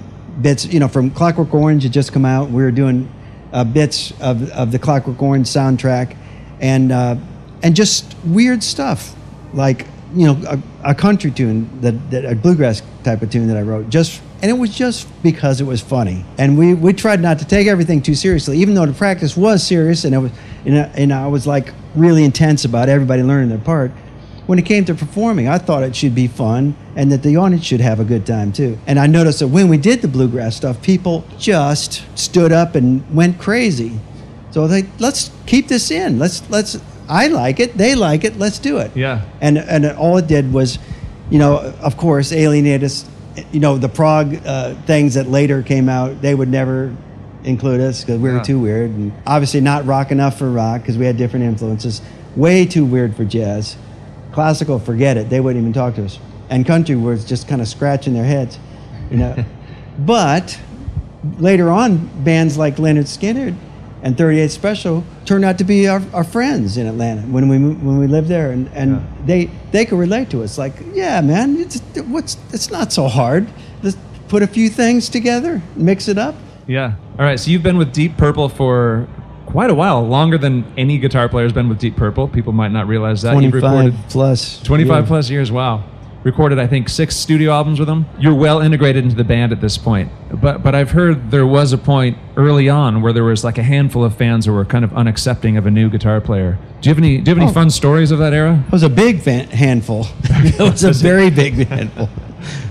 bits. 0.41 0.65
You 0.65 0.81
know, 0.81 0.89
from 0.89 1.11
Clockwork 1.11 1.53
Orange 1.53 1.83
had 1.83 1.93
just 1.93 2.15
come 2.15 2.25
out. 2.25 2.49
We 2.51 2.63
were 2.63 2.71
doing 2.71 3.13
uh, 3.53 3.65
bits 3.65 4.13
of, 4.23 4.51
of 4.53 4.73
the 4.73 4.79
Clockwork 4.79 5.21
Orange 5.21 5.49
soundtrack, 5.49 6.17
and 6.61 6.93
uh, 6.93 7.17
and 7.63 7.77
just 7.77 8.17
weird 8.25 8.63
stuff 8.63 9.15
like 9.53 9.87
you 10.15 10.27
know 10.27 10.41
a, 10.49 10.91
a 10.93 10.95
country 10.95 11.31
tune 11.31 11.69
that, 11.83 12.11
that 12.11 12.25
a 12.25 12.35
bluegrass 12.35 12.81
type 13.05 13.21
of 13.21 13.31
tune 13.31 13.49
that 13.49 13.57
I 13.59 13.63
wrote. 13.63 13.91
Just 13.91 14.23
and 14.43 14.51
it 14.51 14.55
was 14.55 14.75
just 14.75 15.09
because 15.23 15.61
it 15.61 15.65
was 15.65 15.81
funny, 15.81 16.25
and 16.39 16.59
we 16.59 16.75
we 16.75 16.93
tried 16.93 17.21
not 17.21 17.39
to 17.39 17.47
take 17.47 17.67
everything 17.67 18.03
too 18.03 18.15
seriously, 18.15 18.59
even 18.59 18.75
though 18.75 18.87
the 18.87 18.93
practice 18.93 19.37
was 19.37 19.67
serious, 19.67 20.05
and 20.05 20.15
it 20.15 20.19
was 20.19 20.33
and 20.65 20.79
I, 20.79 20.83
and 20.97 21.13
I 21.13 21.27
was 21.29 21.47
like 21.47 21.73
really 21.95 22.25
intense 22.25 22.65
about 22.65 22.89
everybody 22.89 23.23
learning 23.23 23.49
their 23.49 23.59
part. 23.59 23.91
When 24.47 24.61
it 24.61 24.67
came 24.67 24.85
to 24.85 24.95
performing, 24.95 25.49
I 25.49 25.59
thought 25.59 25.83
it 25.83 25.97
should 25.97 26.15
be 26.15 26.29
fun 26.29 26.77
and 26.95 27.11
that 27.11 27.23
the 27.23 27.37
audience 27.37 27.65
should 27.65 27.81
have 27.81 27.99
a 27.99 28.05
good 28.05 28.25
time 28.25 28.53
too. 28.53 28.79
And 28.87 28.99
I 28.99 29.07
noticed 29.09 29.41
that 29.41 29.49
when 29.49 29.69
we 29.69 29.77
did 29.77 30.03
the 30.03 30.09
bluegrass 30.09 30.55
stuff, 30.55 30.81
people 30.83 31.25
just 31.37 32.05
stood 32.17 32.53
up 32.53 32.77
and 32.77 33.03
went 33.15 33.41
crazy. 33.41 33.99
So 34.53 34.67
they 34.69 34.85
let's 34.99 35.31
keep 35.47 35.69
this 35.69 35.91
in. 35.91 36.19
Let's 36.19 36.49
let's. 36.49 36.81
I 37.09 37.29
like 37.29 37.61
it. 37.61 37.77
They 37.77 37.95
like 37.95 38.25
it. 38.25 38.39
Let's 38.39 38.59
do 38.59 38.79
it. 38.79 38.97
Yeah. 38.97 39.23
And 39.41 39.59
and 39.59 39.87
all 39.87 40.17
it 40.17 40.27
did 40.27 40.53
was, 40.53 40.79
you 41.29 41.39
know, 41.39 41.59
of 41.81 41.97
course, 41.97 42.33
alienate 42.33 42.83
us. 42.83 43.05
You 43.53 43.61
know, 43.61 43.77
the 43.79 43.89
prog 43.89 44.35
uh, 44.47 44.75
things 44.87 45.15
that 45.15 45.29
later 45.29 45.63
came 45.63 45.89
out, 45.89 46.23
they 46.23 46.35
would 46.35 46.49
never 46.49 46.95
include 47.45 47.81
us 47.81 48.03
because 48.03 48.21
we 48.21 48.29
were 48.31 48.37
Yeah. 48.37 48.43
too 48.43 48.59
weird, 48.61 48.91
and 48.91 49.13
obviously 49.27 49.61
not 49.61 49.87
rock 49.87 50.11
enough 50.11 50.39
for 50.39 50.51
rock 50.51 50.81
because 50.83 50.97
we 50.99 51.07
had 51.07 51.17
different 51.17 51.45
influences. 51.45 52.01
Way 52.35 52.67
too 52.67 52.85
weird 52.85 53.15
for 53.15 53.25
jazz. 53.25 53.77
Classical, 54.33 54.79
forget 54.79 55.17
it. 55.17 55.31
They 55.31 55.41
wouldn't 55.41 55.63
even 55.63 55.73
talk 55.73 55.95
to 55.97 56.05
us. 56.05 56.19
And 56.51 56.67
country 56.67 56.97
was 56.97 57.25
just 57.25 57.47
kind 57.49 57.61
of 57.61 57.69
scratching 57.69 58.15
their 58.15 58.25
heads, 58.25 58.59
you 59.11 59.17
know. 59.19 59.45
but 59.99 60.59
later 61.39 61.71
on, 61.71 62.09
bands 62.25 62.57
like 62.59 62.77
Lynyrd 62.77 63.05
Skynyrd 63.07 63.55
and 64.03 64.17
38 64.17 64.51
Special 64.51 65.05
turned 65.25 65.45
out 65.45 65.59
to 65.59 65.65
be 65.65 65.89
our, 65.89 66.03
our 66.13 66.25
friends 66.25 66.77
in 66.77 66.87
Atlanta 66.87 67.23
when 67.23 67.49
we 67.49 67.59
when 67.59 67.99
we 67.99 68.07
lived 68.07 68.29
there, 68.29 68.51
and, 68.51 68.69
and 68.75 68.91
Yeah. 68.93 69.03
they 69.25 69.51
they 69.73 69.85
could 69.87 69.99
relate 69.99 70.31
to 70.31 70.43
us. 70.43 70.59
Like, 70.59 70.75
yeah, 70.95 71.21
man, 71.21 71.57
it's 71.57 71.81
what's 72.03 72.37
it's 72.53 72.71
not 72.71 72.93
so 72.93 73.09
hard. 73.09 73.49
Just 73.83 73.99
put 74.29 74.43
a 74.43 74.47
few 74.47 74.69
things 74.69 75.09
together, 75.09 75.63
mix 75.75 76.09
it 76.09 76.19
up. 76.19 76.35
Yeah. 76.67 76.95
All 77.19 77.25
right. 77.25 77.39
So 77.39 77.51
you've 77.51 77.63
been 77.63 77.79
with 77.79 77.93
Deep 77.93 78.17
Purple 78.17 78.49
for 78.49 79.09
quite 79.47 79.71
a 79.71 79.75
while, 79.75 80.03
longer 80.03 80.37
than 80.37 80.65
any 80.77 80.99
guitar 80.99 81.29
player 81.29 81.45
has 81.45 81.53
been 81.53 81.69
with 81.69 81.79
Deep 81.79 81.97
Purple. 81.97 82.29
People 82.29 82.53
might 82.53 82.73
not 82.73 82.87
realize 82.87 83.23
that. 83.23 83.33
You've 83.41 83.53
25 83.53 83.63
recorded 83.63 83.95
plus. 84.11 84.63
25 84.63 85.05
yeah. 85.05 85.09
plus 85.09 85.31
years. 85.31 85.53
Wow. 85.53 85.85
Recorded, 86.27 86.59
I 86.59 86.67
think, 86.67 86.89
six 86.89 87.15
studio 87.15 87.53
albums 87.53 87.79
with 87.79 87.87
them. 87.87 88.05
You're 88.19 88.35
well 88.35 88.61
integrated 88.61 89.05
into 89.05 89.15
the 89.15 89.23
band 89.23 89.53
at 89.53 89.61
this 89.61 89.79
point. 89.79 90.11
But 90.43 90.61
but 90.61 90.75
I've 90.75 90.91
heard 90.91 91.31
there 91.31 91.47
was 91.47 91.73
a 91.73 91.79
point 91.79 92.19
early 92.37 92.69
on 92.69 93.01
where 93.01 93.13
there 93.13 93.23
was 93.23 93.45
like 93.45 93.59
a 93.59 93.63
handful 93.63 94.03
of 94.03 94.17
fans 94.17 94.45
who 94.45 94.53
were 94.53 94.65
kind 94.65 94.85
of 94.85 94.91
unaccepting 94.91 95.57
of 95.57 95.67
a 95.67 95.71
new 95.71 95.89
guitar 95.89 96.21
player. 96.21 96.59
Do 96.81 96.89
you 96.89 96.95
have 96.95 96.99
any 96.99 97.19
Do 97.19 97.31
you 97.31 97.35
have 97.37 97.43
any 97.43 97.51
Oh. 97.51 97.55
fun 97.55 97.71
stories 97.71 98.11
of 98.11 98.19
that 98.19 98.33
era? 98.33 98.65
It 98.67 98.73
was 98.73 98.83
a 98.83 98.89
big 98.89 99.21
fan- 99.21 99.47
handful. 99.51 100.09
it 100.25 100.59
was 100.59 100.83
a 100.83 100.93
very 100.93 101.31
big 101.31 101.69
handful. 101.69 102.09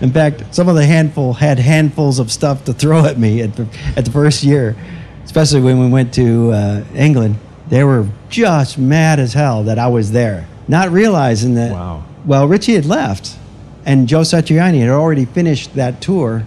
In 0.02 0.12
fact, 0.12 0.54
some 0.54 0.68
of 0.68 0.76
the 0.76 0.86
handful 0.86 1.32
had 1.36 1.58
handfuls 1.58 2.20
of 2.20 2.34
stuff 2.34 2.66
to 2.66 2.74
throw 2.74 3.06
at 3.06 3.18
me 3.18 3.42
at 3.42 3.56
the, 3.56 3.68
at 3.96 4.04
the 4.04 4.12
first 4.12 4.44
year, 4.44 4.76
especially 5.24 5.62
when 5.62 5.80
we 5.80 5.88
went 5.88 6.14
to 6.16 6.52
uh, 6.52 6.84
England. 6.94 7.38
They 7.70 7.86
were 7.86 8.06
just 8.28 8.78
mad 8.78 9.18
as 9.22 9.32
hell 9.32 9.64
that 9.64 9.80
I 9.80 9.88
was 9.88 10.12
there, 10.12 10.46
not 10.68 10.92
realizing 10.92 11.56
that. 11.56 11.72
Wow. 11.72 12.04
Well, 12.26 12.48
Ritchie 12.50 12.74
had 12.76 12.86
left, 12.86 13.38
and 13.86 14.08
Joe 14.08 14.22
Satriani 14.22 14.80
had 14.80 14.90
already 14.90 15.26
finished 15.26 15.76
that 15.76 16.02
tour 16.02 16.44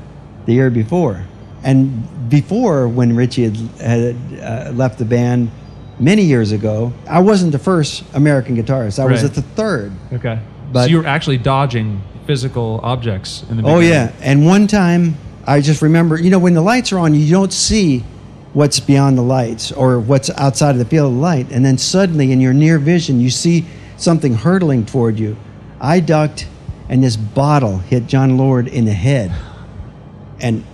the 0.47 0.53
year 0.55 0.71
before. 0.71 1.25
And 1.63 2.29
before, 2.29 2.89
when 2.89 3.15
Ritchie 3.17 3.45
had, 3.45 3.57
had 3.81 4.17
uh, 4.41 4.71
left 4.75 4.99
the 4.99 5.05
band 5.05 5.51
many 5.99 6.23
years 6.23 6.53
ago, 6.53 6.93
I 7.09 7.21
wasn't 7.21 7.53
the 7.53 7.59
first 7.59 8.05
American 8.15 8.57
guitarist. 8.57 8.99
I 8.99 9.07
was 9.07 9.25
at 9.25 9.35
the 9.35 9.43
third. 9.43 9.93
Okay. 10.13 10.39
But- 10.73 10.85
so 10.85 10.91
you 10.91 10.99
were 10.99 11.07
actually 11.07 11.39
dodging 11.39 12.03
physical 12.27 12.81
objects 12.83 13.43
in 13.51 13.57
the 13.57 13.63
Oh 13.65 13.81
yeah, 13.81 14.13
and 14.21 14.45
one 14.45 14.67
time 14.67 15.17
I 15.47 15.63
just 15.63 15.81
remember, 15.81 16.21
you 16.21 16.29
know, 16.29 16.39
when 16.39 16.53
the 16.53 16.61
lights 16.61 16.93
are 16.93 16.99
on, 16.99 17.15
you 17.15 17.31
don't 17.31 17.53
see 17.53 18.05
what's 18.53 18.81
beyond 18.81 19.17
the 19.17 19.23
lights 19.23 19.73
or 19.73 19.99
what's 19.99 20.29
outside 20.31 20.73
of 20.73 20.79
the 20.79 20.85
field 20.85 21.13
of 21.13 21.19
light, 21.19 21.51
and 21.51 21.65
then 21.65 21.79
suddenly 21.79 22.31
in 22.33 22.41
your 22.41 22.53
near 22.53 22.79
vision, 22.79 23.19
you 23.21 23.31
see 23.31 23.65
something 23.97 24.35
hurtling 24.35 24.85
toward 24.85 25.19
you. 25.19 25.37
I 25.81 26.01
ducked, 26.01 26.47
and 26.89 27.03
this 27.03 27.17
bottle 27.17 27.79
hit 27.79 28.07
Jon 28.07 28.37
Lord 28.37 28.69
in 28.69 28.85
the 28.85 28.93
head, 28.93 29.33
and 30.41 30.65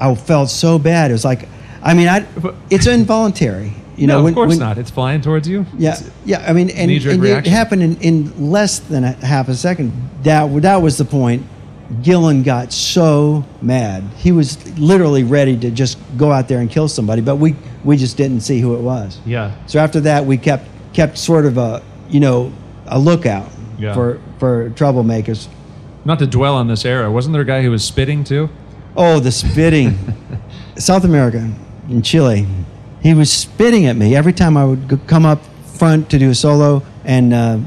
I 0.00 0.14
felt 0.14 0.50
so 0.50 0.78
bad. 0.78 1.10
It 1.10 1.14
was 1.14 1.24
like, 1.24 1.48
I 1.82 1.94
mean, 1.94 2.08
I, 2.08 2.26
it's 2.70 2.86
involuntary. 2.86 3.72
You 3.96 4.08
know, 4.08 4.18
no, 4.18 4.24
when, 4.24 4.32
of 4.32 4.34
course 4.34 4.48
when- 4.50 4.58
not. 4.58 4.78
It's 4.78 4.90
flying 4.90 5.20
towards 5.20 5.48
you. 5.48 5.66
yeah, 5.78 5.96
yeah. 6.24 6.44
I 6.48 6.52
mean, 6.52 6.70
and, 6.70 6.90
and 6.90 7.24
it 7.24 7.46
happened 7.46 7.82
in, 7.82 7.96
in 8.00 8.50
less 8.50 8.80
than 8.80 9.04
a 9.04 9.12
half 9.12 9.48
a 9.48 9.54
second. 9.54 9.92
That 10.24 10.62
that 10.62 10.76
was 10.82 10.98
the 10.98 11.04
point. 11.04 11.46
Gillan 12.00 12.44
got 12.44 12.72
so 12.72 13.44
mad. 13.60 14.02
He 14.16 14.32
was 14.32 14.78
literally 14.78 15.22
ready 15.22 15.56
to 15.60 15.70
just 15.70 15.98
go 16.16 16.32
out 16.32 16.48
there 16.48 16.58
and 16.58 16.70
kill 16.70 16.88
somebody, 16.88 17.22
but 17.22 17.36
we 17.36 17.54
we 17.84 17.96
just 17.96 18.16
didn't 18.16 18.40
see 18.40 18.58
who 18.58 18.74
it 18.74 18.80
was. 18.80 19.20
Yeah. 19.26 19.54
So 19.66 19.78
after 19.78 20.00
that, 20.00 20.24
we 20.24 20.38
kept 20.38 20.66
kept 20.92 21.18
sort 21.18 21.46
of 21.46 21.58
a 21.58 21.82
you 22.08 22.18
know 22.20 22.52
a 22.86 22.98
lookout 22.98 23.48
Yeah. 23.78 23.94
for 23.94 24.20
for 24.38 24.70
troublemakers. 24.70 25.48
Not 26.04 26.18
to 26.18 26.26
dwell 26.26 26.56
on 26.56 26.68
this 26.68 26.84
era. 26.84 27.10
Wasn't 27.10 27.32
there 27.32 27.42
a 27.42 27.46
guy 27.46 27.62
who 27.62 27.70
was 27.70 27.84
spitting 27.84 28.24
too? 28.24 28.50
Oh, 28.96 29.20
the 29.20 29.32
spitting. 29.32 29.96
South 30.76 31.04
America, 31.04 31.50
in 31.88 32.02
Chile, 32.02 32.46
he 33.02 33.14
was 33.14 33.32
spitting 33.32 33.86
at 33.86 33.96
me 33.96 34.14
every 34.14 34.32
time 34.32 34.56
I 34.56 34.64
would 34.64 35.00
come 35.06 35.24
up 35.24 35.40
front 35.78 36.10
to 36.10 36.18
do 36.18 36.30
a 36.30 36.34
solo, 36.34 36.82
and 37.04 37.32
uh, 37.32 37.58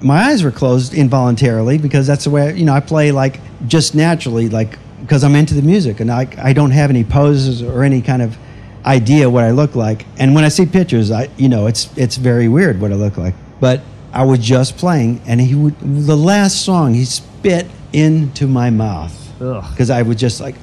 my 0.00 0.24
eyes 0.24 0.42
were 0.42 0.50
closed 0.50 0.94
involuntarily 0.94 1.78
because 1.78 2.06
that's 2.06 2.24
the 2.24 2.30
way 2.30 2.56
you 2.56 2.64
know 2.64 2.72
I 2.74 2.80
play 2.80 3.12
like 3.12 3.40
just 3.66 3.94
naturally, 3.94 4.48
like 4.48 4.78
because 5.00 5.24
I'm 5.24 5.34
into 5.34 5.54
the 5.54 5.62
music 5.62 6.00
and 6.00 6.10
I 6.10 6.28
I 6.38 6.52
don't 6.52 6.70
have 6.72 6.90
any 6.90 7.04
poses 7.04 7.62
or 7.62 7.82
any 7.82 8.02
kind 8.02 8.22
of 8.22 8.36
idea 8.84 9.28
what 9.28 9.44
I 9.44 9.50
look 9.50 9.74
like. 9.74 10.06
And 10.18 10.34
when 10.34 10.44
I 10.44 10.48
see 10.48 10.66
pictures, 10.66 11.10
I 11.10 11.28
you 11.36 11.48
know 11.48 11.66
it's 11.66 11.88
it's 11.96 12.16
very 12.16 12.48
weird 12.48 12.80
what 12.80 12.92
I 12.92 12.94
look 12.94 13.16
like. 13.16 13.34
But 13.60 13.80
I 14.12 14.24
was 14.24 14.38
just 14.38 14.76
playing, 14.76 15.20
and 15.26 15.40
he 15.40 15.54
would 15.54 15.78
the 15.80 16.16
last 16.16 16.64
song 16.64 16.94
he 16.94 17.04
spit 17.04 17.66
into 17.92 18.46
my 18.46 18.70
mouth 18.70 19.14
because 19.38 19.90
I 19.90 20.02
was 20.02 20.16
just 20.16 20.40
like, 20.40 20.56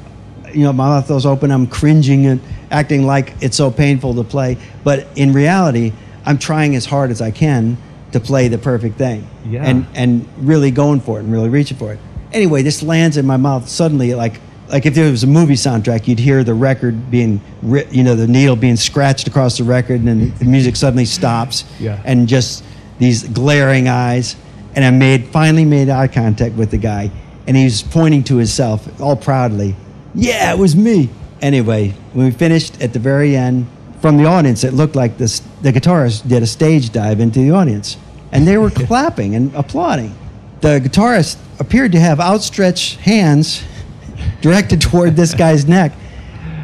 you 0.54 0.64
know, 0.64 0.74
my 0.74 0.88
mouth 0.88 1.10
was 1.10 1.26
open. 1.26 1.52
I'm 1.52 1.68
cringing 1.68 2.26
and 2.26 2.42
acting 2.72 3.06
like 3.06 3.34
it's 3.42 3.58
so 3.58 3.72
painful 3.72 4.16
to 4.16 4.24
play. 4.24 4.58
But 4.84 5.08
in 5.16 5.34
reality, 5.34 5.94
I'm 6.26 6.38
trying 6.38 6.76
as 6.76 6.86
hard 6.86 7.12
as 7.12 7.22
I 7.22 7.32
can 7.32 7.78
to 8.12 8.20
play 8.20 8.48
the 8.48 8.58
perfect 8.58 8.98
thing. 8.98 9.28
Yeah. 9.46 9.64
And 9.64 9.86
and 9.94 10.28
really 10.38 10.72
going 10.72 11.02
for 11.02 11.20
it 11.20 11.24
and 11.24 11.32
really 11.32 11.50
reaching 11.50 11.78
for 11.78 11.94
it. 11.94 12.00
Anyway, 12.34 12.64
this 12.64 12.82
lands 12.82 13.18
in 13.18 13.26
my 13.26 13.38
mouth 13.38 13.70
suddenly, 13.70 14.14
like 14.16 14.42
like 14.70 14.86
if 14.86 14.96
there 14.96 15.10
was 15.12 15.24
a 15.24 15.28
movie 15.28 15.54
soundtrack, 15.54 16.08
you'd 16.08 16.20
hear 16.20 16.44
the 16.44 16.54
record 16.54 17.12
being, 17.12 17.40
ri- 17.62 17.88
you 17.92 18.04
know, 18.04 18.16
the 18.16 18.28
needle 18.28 18.56
being 18.56 18.76
scratched 18.76 19.28
across 19.28 19.58
the 19.58 19.64
record, 19.64 20.00
and 20.00 20.08
then 20.08 20.34
the 20.40 20.46
music 20.46 20.76
suddenly 20.76 21.06
stops. 21.06 21.66
Yeah. 21.80 22.02
And 22.04 22.28
just 22.28 22.64
these 23.00 23.24
glaring 23.24 23.88
eyes, 23.88 24.36
and 24.76 24.84
I 24.84 24.92
made 24.92 25.28
finally 25.28 25.66
made 25.66 25.90
eye 25.90 26.08
contact 26.08 26.56
with 26.56 26.72
the 26.72 26.78
guy, 26.78 27.12
and 27.48 27.56
he 27.56 27.64
was 27.64 27.82
pointing 27.84 28.24
to 28.26 28.38
himself 28.38 29.02
all 29.02 29.16
proudly. 29.16 29.76
Yeah, 30.14 30.54
it 30.54 30.58
was 30.58 30.76
me. 30.76 31.10
Anyway, 31.42 31.90
when 32.14 32.26
we 32.26 32.32
finished 32.32 32.82
at 32.82 32.94
the 32.94 33.00
very 33.00 33.36
end, 33.36 33.68
from 34.02 34.18
the 34.18 34.26
audience, 34.26 34.64
it 34.64 34.74
looked 34.74 34.96
like 34.96 35.18
this, 35.18 35.42
the 35.62 35.72
guitarist 35.72 36.28
did 36.28 36.44
a 36.44 36.48
stage 36.48 36.92
dive 36.92 37.20
into 37.20 37.40
the 37.40 37.52
audience, 37.52 37.98
and 38.32 38.48
they 38.48 38.58
were 38.58 38.70
clapping 38.88 39.36
and 39.36 39.54
applauding. 39.56 40.16
The 40.62 40.80
guitarist 40.80 41.38
appeared 41.60 41.92
to 41.94 42.00
have 42.00 42.20
outstretched 42.20 43.00
hands 43.00 43.64
directed 44.42 44.82
toward 44.82 45.16
this 45.16 45.34
guy's 45.34 45.66
neck. 45.68 45.92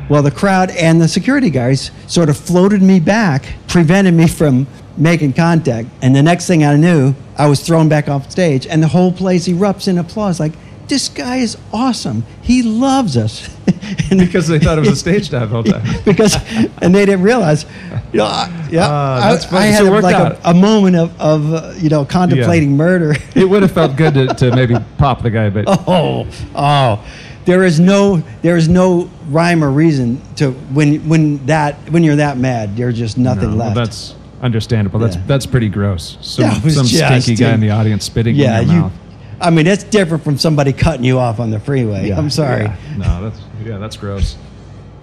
Well, 0.09 0.21
the 0.23 0.31
crowd 0.31 0.71
and 0.71 1.01
the 1.01 1.07
security 1.07 1.50
guys 1.50 1.89
sort 2.07 2.29
of 2.29 2.38
floated 2.38 2.81
me 2.81 3.00
back, 3.00 3.45
prevented 3.67 4.13
me 4.13 4.27
from 4.27 4.67
making 4.98 5.33
contact. 5.33 5.88
And 6.01 6.15
the 6.15 6.24
next 6.24 6.48
thing 6.48 6.63
I 6.63 6.75
knew, 6.75 7.15
I 7.38 7.48
was 7.48 7.62
thrown 7.62 7.89
back 7.89 8.07
off 8.10 8.29
stage, 8.31 8.67
and 8.67 8.81
the 8.83 8.88
whole 8.88 9.12
place 9.12 9.48
erupts 9.48 9.88
in 9.88 9.98
applause. 9.98 10.39
Like, 10.39 10.53
this 10.88 11.07
guy 11.07 11.38
is 11.38 11.57
awesome. 11.71 12.25
He 12.41 12.63
loves 12.63 13.15
us. 13.15 13.48
and 14.12 14.19
because 14.19 14.48
they 14.50 14.60
thought 14.60 14.77
it 14.77 14.81
was 14.81 14.89
a 14.89 14.95
stage 14.98 15.29
dive 15.29 15.50
the 15.50 15.55
whole 15.55 15.63
time. 15.63 15.83
because 16.05 16.36
and 16.81 16.93
they 16.93 17.05
didn't 17.05 17.21
realize. 17.24 17.65
You 18.12 18.19
know, 18.19 18.25
I- 18.25 18.67
yeah, 18.69 18.88
Ah, 18.89 19.27
I, 19.27 19.31
that's 19.31 19.45
funny. 19.45 19.67
I 19.67 19.67
had 19.67 19.86
So 19.86 19.91
like 20.00 20.15
a, 20.15 20.39
a 20.43 20.53
moment 20.53 20.98
of, 20.98 21.19
of 21.19 21.53
uh, 21.53 21.74
you 21.77 21.89
know 21.89 22.03
contemplating 22.03 22.75
murder. 22.75 23.15
It 23.36 23.45
would 23.45 23.62
have 23.62 23.71
felt 23.71 23.95
good 23.95 24.13
to, 24.15 24.27
to 24.36 24.55
maybe 24.55 24.75
pop 24.98 25.21
the 25.21 25.29
guy, 25.29 25.50
but 25.50 25.65
oh, 25.67 26.27
oh, 26.55 27.05
there 27.45 27.63
is 27.63 27.79
no 27.79 28.17
there 28.41 28.57
is 28.57 28.67
no 28.67 29.10
rhyme 29.29 29.63
or 29.63 29.71
reason 29.71 30.21
to 30.36 30.51
when 30.51 31.07
when 31.07 31.45
that 31.45 31.75
when 31.89 32.03
you're 32.03 32.17
that 32.17 32.38
mad. 32.38 32.75
There's 32.75 32.98
just 32.98 33.17
nothing 33.17 33.51
no, 33.51 33.57
well, 33.57 33.74
left. 33.74 33.75
that's 33.75 34.15
understandable. 34.41 35.00
That's 35.00 35.15
Yeah. 35.15 35.24
that's 35.27 35.45
pretty 35.45 35.69
gross. 35.69 36.17
Some, 36.21 36.51
some 36.69 36.86
stinky 36.86 37.36
guy 37.36 37.53
in 37.53 37.60
the 37.60 37.69
audience 37.71 38.05
spitting 38.05 38.36
yeah, 38.36 38.60
in 38.62 38.67
your 38.67 38.75
you. 38.75 38.81
mouth. 38.81 38.93
I 39.39 39.50
mean, 39.50 39.65
that's 39.65 39.83
different 39.83 40.24
from 40.24 40.38
somebody 40.38 40.71
cutting 40.74 41.03
you 41.03 41.17
off 41.17 41.39
on 41.39 41.50
the 41.50 41.60
freeway. 41.60 42.10
Yeah, 42.10 42.17
I'm 42.17 42.29
sorry. 42.29 42.69
No, 42.98 43.24
that's 43.24 43.39
yeah, 43.65 43.77
that's 43.77 43.98
gross. 43.98 44.38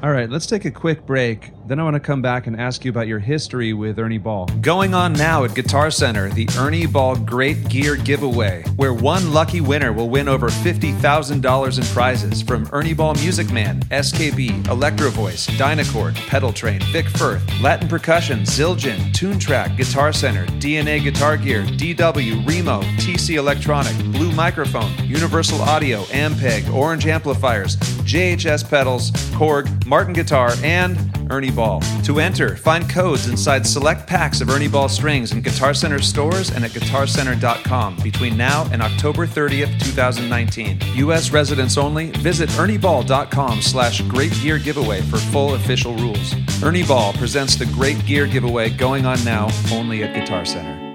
All 0.03 0.11
right, 0.11 0.31
let's 0.31 0.47
take 0.47 0.65
a 0.65 0.71
quick 0.71 1.07
break. 1.07 1.51
Then 1.69 1.79
I 1.79 1.83
want 1.85 1.97
to 1.97 2.01
come 2.01 2.23
back 2.23 2.47
and 2.47 2.59
ask 2.59 2.83
you 2.83 2.91
about 2.91 3.09
your 3.09 3.19
history 3.19 3.75
with 3.75 3.99
Ernie 3.99 4.17
Ball. 4.17 4.47
Going 4.63 4.95
on 4.95 5.13
now 5.13 5.45
at 5.45 5.55
Guitar 5.55 5.91
Center, 5.91 6.31
the 6.31 6.49
Ernie 6.57 6.87
Ball 6.87 7.15
Great 7.15 7.69
Gear 7.69 7.97
Giveaway, 7.97 8.63
where 8.77 8.95
one 8.95 9.35
lucky 9.35 9.61
winner 9.61 9.93
will 9.93 10.09
win 10.09 10.29
over 10.29 10.49
$50,000 10.49 11.79
in 11.79 11.85
prizes 11.95 12.41
from 12.41 12.67
Ernie 12.73 12.95
Ball 12.95 13.13
Music 13.17 13.53
Man, 13.53 13.83
SKB, 13.91 14.67
Electro 14.67 15.11
Voice, 15.11 15.47
Dynacord, 15.47 16.15
Pedal 16.27 16.55
Train, 16.55 16.81
Vic 16.91 17.07
Firth, 17.07 17.43
Latin 17.61 17.87
Percussion, 17.87 18.41
Zildjian, 18.45 19.13
Track, 19.39 19.77
Guitar 19.77 20.11
Center, 20.11 20.47
DNA 20.61 21.03
Guitar 21.03 21.37
Gear, 21.37 21.65
DW, 21.65 22.49
Remo, 22.49 22.81
TC 22.97 23.35
Electronic, 23.35 23.95
Blue 24.11 24.33
Microphone, 24.33 24.91
Universal 25.05 25.61
Audio, 25.61 26.01
Ampeg, 26.05 26.73
Orange 26.73 27.07
Amplifiers, 27.07 27.77
JHS 27.77 28.67
Pedals, 28.71 29.11
Korg, 29.37 29.85
Martin 29.85 30.15
Guitar, 30.15 30.53
and 30.63 30.97
Ernie 31.31 31.51
Ball. 31.51 31.81
To 32.05 32.21
enter, 32.21 32.57
find 32.57 32.89
codes 32.89 33.29
inside 33.29 33.67
select 33.67 34.07
packs 34.07 34.41
of 34.41 34.51
Ernie 34.51 34.69
Ball 34.69 34.89
strings 34.89 35.33
in 35.33 35.41
Guitar 35.41 35.75
Center 35.75 36.01
stores 36.01 36.51
and 36.51 36.65
at 36.65 36.73
guitarcenter.com 36.73 37.97
between 38.03 38.37
now 38.37 38.69
and 38.73 38.83
October 38.83 39.27
30th, 39.27 39.79
2019. 39.81 40.79
U.S. 40.97 41.31
residents 41.31 41.77
only. 41.77 42.11
Visit 42.13 42.49
ernieball.com 42.51 43.63
slash 43.63 44.01
great 44.03 44.33
gear 44.41 44.59
giveaway 44.59 45.03
for 45.03 45.19
full 45.19 45.55
official 45.55 45.95
rules. 45.95 46.35
Ernie 46.63 46.85
Ball 46.85 47.13
presents 47.13 47.57
the 47.57 47.67
Great 47.67 48.05
Gear 48.05 48.27
Giveaway 48.27 48.71
going 48.71 49.07
on 49.07 49.23
now 49.25 49.49
only 49.73 50.03
at 50.03 50.15
Guitar 50.15 50.45
Center. 50.45 50.89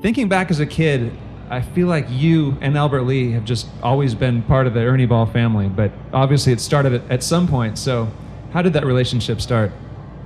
Thinking 0.00 0.28
back 0.28 0.50
as 0.50 0.58
a 0.58 0.66
kid, 0.66 1.12
I 1.48 1.60
feel 1.60 1.86
like 1.86 2.06
you 2.08 2.56
and 2.60 2.76
Albert 2.76 3.02
Lee 3.02 3.30
have 3.32 3.44
just 3.44 3.68
always 3.82 4.14
been 4.14 4.42
part 4.42 4.66
of 4.66 4.74
the 4.74 4.80
Ernie 4.80 5.06
Ball 5.06 5.26
family, 5.26 5.68
but 5.68 5.92
obviously 6.12 6.52
it 6.52 6.60
started 6.60 6.94
at, 6.94 7.10
at 7.10 7.22
some 7.22 7.46
point. 7.46 7.78
So, 7.78 8.10
how 8.52 8.62
did 8.62 8.72
that 8.74 8.84
relationship 8.84 9.40
start? 9.40 9.72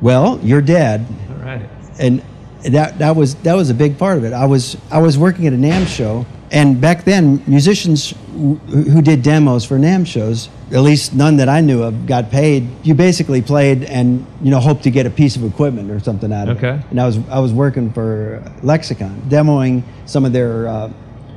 Well, 0.00 0.38
your 0.42 0.60
dad 0.60 1.06
All 1.30 1.36
right. 1.36 1.68
and 1.98 2.22
that 2.64 2.98
that 2.98 3.16
was 3.16 3.34
that 3.36 3.54
was 3.54 3.70
a 3.70 3.74
big 3.74 3.96
part 3.98 4.18
of 4.18 4.24
it. 4.24 4.32
I 4.32 4.46
was 4.46 4.76
I 4.90 4.98
was 4.98 5.16
working 5.16 5.46
at 5.46 5.52
a 5.52 5.56
NAMM 5.56 5.86
show, 5.86 6.26
and 6.50 6.80
back 6.80 7.04
then 7.04 7.42
musicians 7.46 8.12
who, 8.32 8.54
who 8.56 9.00
did 9.02 9.22
demos 9.22 9.64
for 9.64 9.78
NAMM 9.78 10.06
shows, 10.06 10.48
at 10.72 10.80
least 10.80 11.14
none 11.14 11.36
that 11.36 11.48
I 11.48 11.60
knew 11.60 11.82
of, 11.82 12.06
got 12.06 12.30
paid. 12.30 12.66
You 12.82 12.94
basically 12.94 13.40
played 13.40 13.84
and 13.84 14.26
you 14.42 14.50
know 14.50 14.58
hoped 14.60 14.82
to 14.84 14.90
get 14.90 15.06
a 15.06 15.10
piece 15.10 15.36
of 15.36 15.44
equipment 15.44 15.90
or 15.90 16.00
something 16.00 16.32
out 16.32 16.48
of 16.48 16.56
Okay. 16.58 16.68
it. 16.68 16.72
Okay. 16.72 16.84
And 16.90 17.00
I 17.00 17.06
was 17.06 17.18
I 17.30 17.38
was 17.38 17.52
working 17.52 17.92
for 17.92 18.42
Lexicon, 18.62 19.22
demoing 19.28 19.82
some 20.06 20.24
of 20.24 20.32
their 20.32 20.66
uh, 20.68 20.92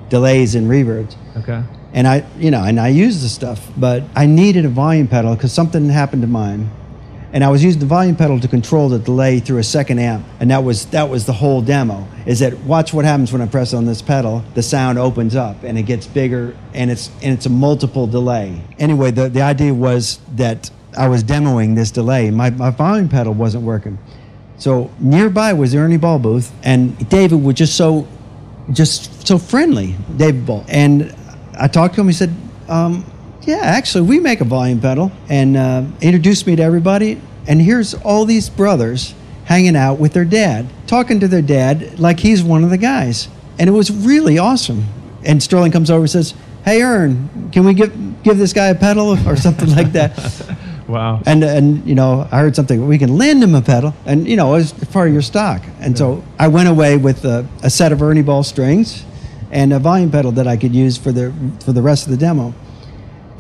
delays 0.10 0.56
and 0.56 0.68
reverbs. 0.68 1.16
Okay. 1.38 1.62
And 1.94 2.08
I, 2.08 2.24
you 2.38 2.52
know, 2.52 2.64
and 2.64 2.80
I 2.80 2.90
used 2.90 3.24
the 3.24 3.30
stuff, 3.30 3.68
but 3.78 4.04
I 4.16 4.26
needed 4.28 4.64
a 4.66 4.70
volume 4.70 5.08
pedal 5.08 5.36
because 5.36 5.52
something 5.54 5.90
happened 5.90 6.22
to 6.22 6.28
mine, 6.28 6.70
and 7.32 7.44
I 7.44 7.50
was 7.50 7.64
using 7.64 7.80
the 7.80 7.86
volume 7.86 8.16
pedal 8.16 8.40
to 8.40 8.48
control 8.48 8.90
the 8.90 9.00
delay 9.00 9.40
through 9.40 9.60
a 9.60 9.64
second 9.64 10.00
amp, 10.00 10.26
and 10.40 10.50
that 10.52 10.64
was 10.64 10.88
that 10.88 11.10
was 11.10 11.26
the 11.26 11.34
whole 11.34 11.62
demo. 11.62 12.08
Is 12.26 12.40
that 12.40 12.58
watch 12.60 12.94
what 12.94 13.06
happens 13.06 13.32
when 13.32 13.42
I 13.42 13.48
press 13.48 13.74
on 13.74 13.86
this 13.86 14.02
pedal? 14.02 14.44
The 14.56 14.64
sound 14.64 14.98
opens 14.98 15.36
up 15.36 15.64
and 15.64 15.78
it 15.78 15.84
gets 15.84 16.08
bigger, 16.08 16.56
and 16.74 16.90
it's 16.90 17.10
and 17.22 17.34
it's 17.34 17.46
a 17.46 17.50
multiple 17.50 18.08
delay. 18.08 18.62
Anyway, 18.80 19.12
the 19.12 19.30
the 19.30 19.42
idea 19.42 19.74
was 19.74 20.20
that 20.36 20.72
I 20.98 21.08
was 21.08 21.24
demoing 21.24 21.76
this 21.76 21.92
delay. 21.92 22.32
My 22.32 22.50
my 22.50 22.72
volume 22.72 23.10
pedal 23.10 23.34
wasn't 23.34 23.64
working, 23.64 24.00
so 24.58 24.90
nearby 25.00 25.54
was 25.54 25.76
Ernie 25.76 25.98
Ball 25.98 26.20
booth, 26.20 26.52
and 26.64 27.10
David 27.10 27.44
was 27.44 27.56
just 27.56 27.76
so 27.76 28.08
just 28.72 29.28
so 29.28 29.38
friendly, 29.38 29.96
David 30.18 30.46
Ball. 30.46 30.66
And 30.68 31.16
I 31.60 31.68
talked 31.68 31.96
to 31.96 32.02
him. 32.02 32.08
He 32.08 32.14
said, 32.14 32.34
um, 32.68 33.06
"Yeah, 33.50 33.62
actually, 33.62 34.08
we 34.08 34.20
make 34.20 34.42
a 34.42 34.46
volume 34.46 34.80
pedal." 34.80 35.12
And 35.28 35.58
uh, 35.58 35.84
introduced 36.02 36.46
me 36.48 36.56
to 36.56 36.64
everybody. 36.64 37.20
And 37.48 37.62
here's 37.62 37.96
all 37.96 38.26
these 38.26 38.50
brothers 38.50 39.16
hanging 39.46 39.76
out 39.76 40.00
with 40.00 40.14
their 40.14 40.26
dad, 40.26 40.68
talking 40.86 41.20
to 41.20 41.28
their 41.28 41.42
dad 41.42 42.00
like 42.00 42.20
he's 42.20 42.44
one 42.44 42.64
of 42.64 42.70
the 42.70 42.78
guys. 42.78 43.28
And 43.58 43.68
it 43.68 43.74
was 43.74 43.90
really 43.92 44.38
awesome. 44.38 44.86
And 45.26 45.42
Sterling 45.42 45.72
comes 45.72 45.90
over 45.90 46.02
and 46.02 46.10
says, 46.10 46.34
"Hey, 46.64 46.82
Ern, 46.82 47.50
can 47.52 47.66
we 47.66 47.74
give 47.74 48.24
give 48.24 48.38
this 48.38 48.54
guy 48.54 48.68
a 48.68 48.76
pedal 48.76 49.18
or 49.28 49.36
something 49.48 49.76
like 49.76 49.92
that?" 49.94 50.16
Wow. 50.90 51.22
And 51.28 51.44
and 51.44 51.88
you 51.88 51.94
know, 51.94 52.28
I 52.32 52.40
heard 52.40 52.56
something. 52.56 52.88
We 52.88 52.98
can 52.98 53.16
lend 53.16 53.44
him 53.44 53.54
a 53.54 53.62
pedal, 53.62 53.94
and 54.08 54.28
you 54.28 54.36
know, 54.36 54.56
it 54.56 54.58
was 54.58 54.74
part 54.86 55.08
of 55.08 55.14
your 55.14 55.22
stock. 55.22 55.62
And 55.80 55.96
so 55.96 56.24
I 56.40 56.48
went 56.48 56.68
away 56.68 56.98
with 56.98 57.26
a, 57.26 57.48
a 57.62 57.70
set 57.70 57.92
of 57.92 58.02
Ernie 58.02 58.24
Ball 58.24 58.42
strings 58.42 59.06
and 59.52 59.72
a 59.72 59.78
volume 59.78 60.10
pedal 60.10 60.32
that 60.32 60.48
I 60.48 60.58
could 60.58 60.74
use 60.74 60.98
for 60.98 61.12
the 61.12 61.32
for 61.64 61.74
the 61.74 61.84
rest 61.84 62.06
of 62.06 62.12
the 62.12 62.18
demo. 62.18 62.56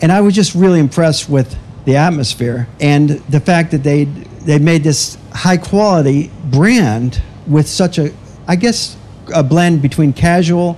And 0.01 0.11
I 0.11 0.21
was 0.21 0.33
just 0.33 0.55
really 0.55 0.79
impressed 0.79 1.29
with 1.29 1.55
the 1.85 1.95
atmosphere 1.97 2.67
and 2.79 3.09
the 3.09 3.39
fact 3.39 3.71
that 3.71 3.83
they 3.83 4.05
they 4.05 4.59
made 4.59 4.83
this 4.83 5.17
high 5.33 5.57
quality 5.57 6.31
brand 6.45 7.21
with 7.47 7.67
such 7.67 7.97
a, 7.97 8.11
I 8.47 8.55
guess, 8.55 8.95
a 9.33 9.43
blend 9.43 9.81
between 9.81 10.13
casual 10.13 10.77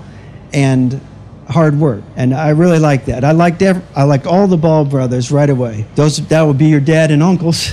and 0.54 1.00
hard 1.50 1.78
work, 1.80 2.02
and 2.16 2.34
I 2.34 2.50
really 2.50 2.80
like 2.80 3.06
that. 3.06 3.24
I 3.24 3.32
liked 3.34 3.62
ev- 3.62 3.84
I 3.96 4.04
liked 4.04 4.26
all 4.26 4.48
the 4.48 4.58
Ball 4.58 4.86
brothers 4.86 5.32
right 5.32 5.50
away. 5.50 5.86
Those 5.96 6.18
that 6.28 6.42
would 6.42 6.58
be 6.58 6.66
your 6.68 6.80
dad 6.80 7.12
and 7.12 7.22
uncles, 7.22 7.72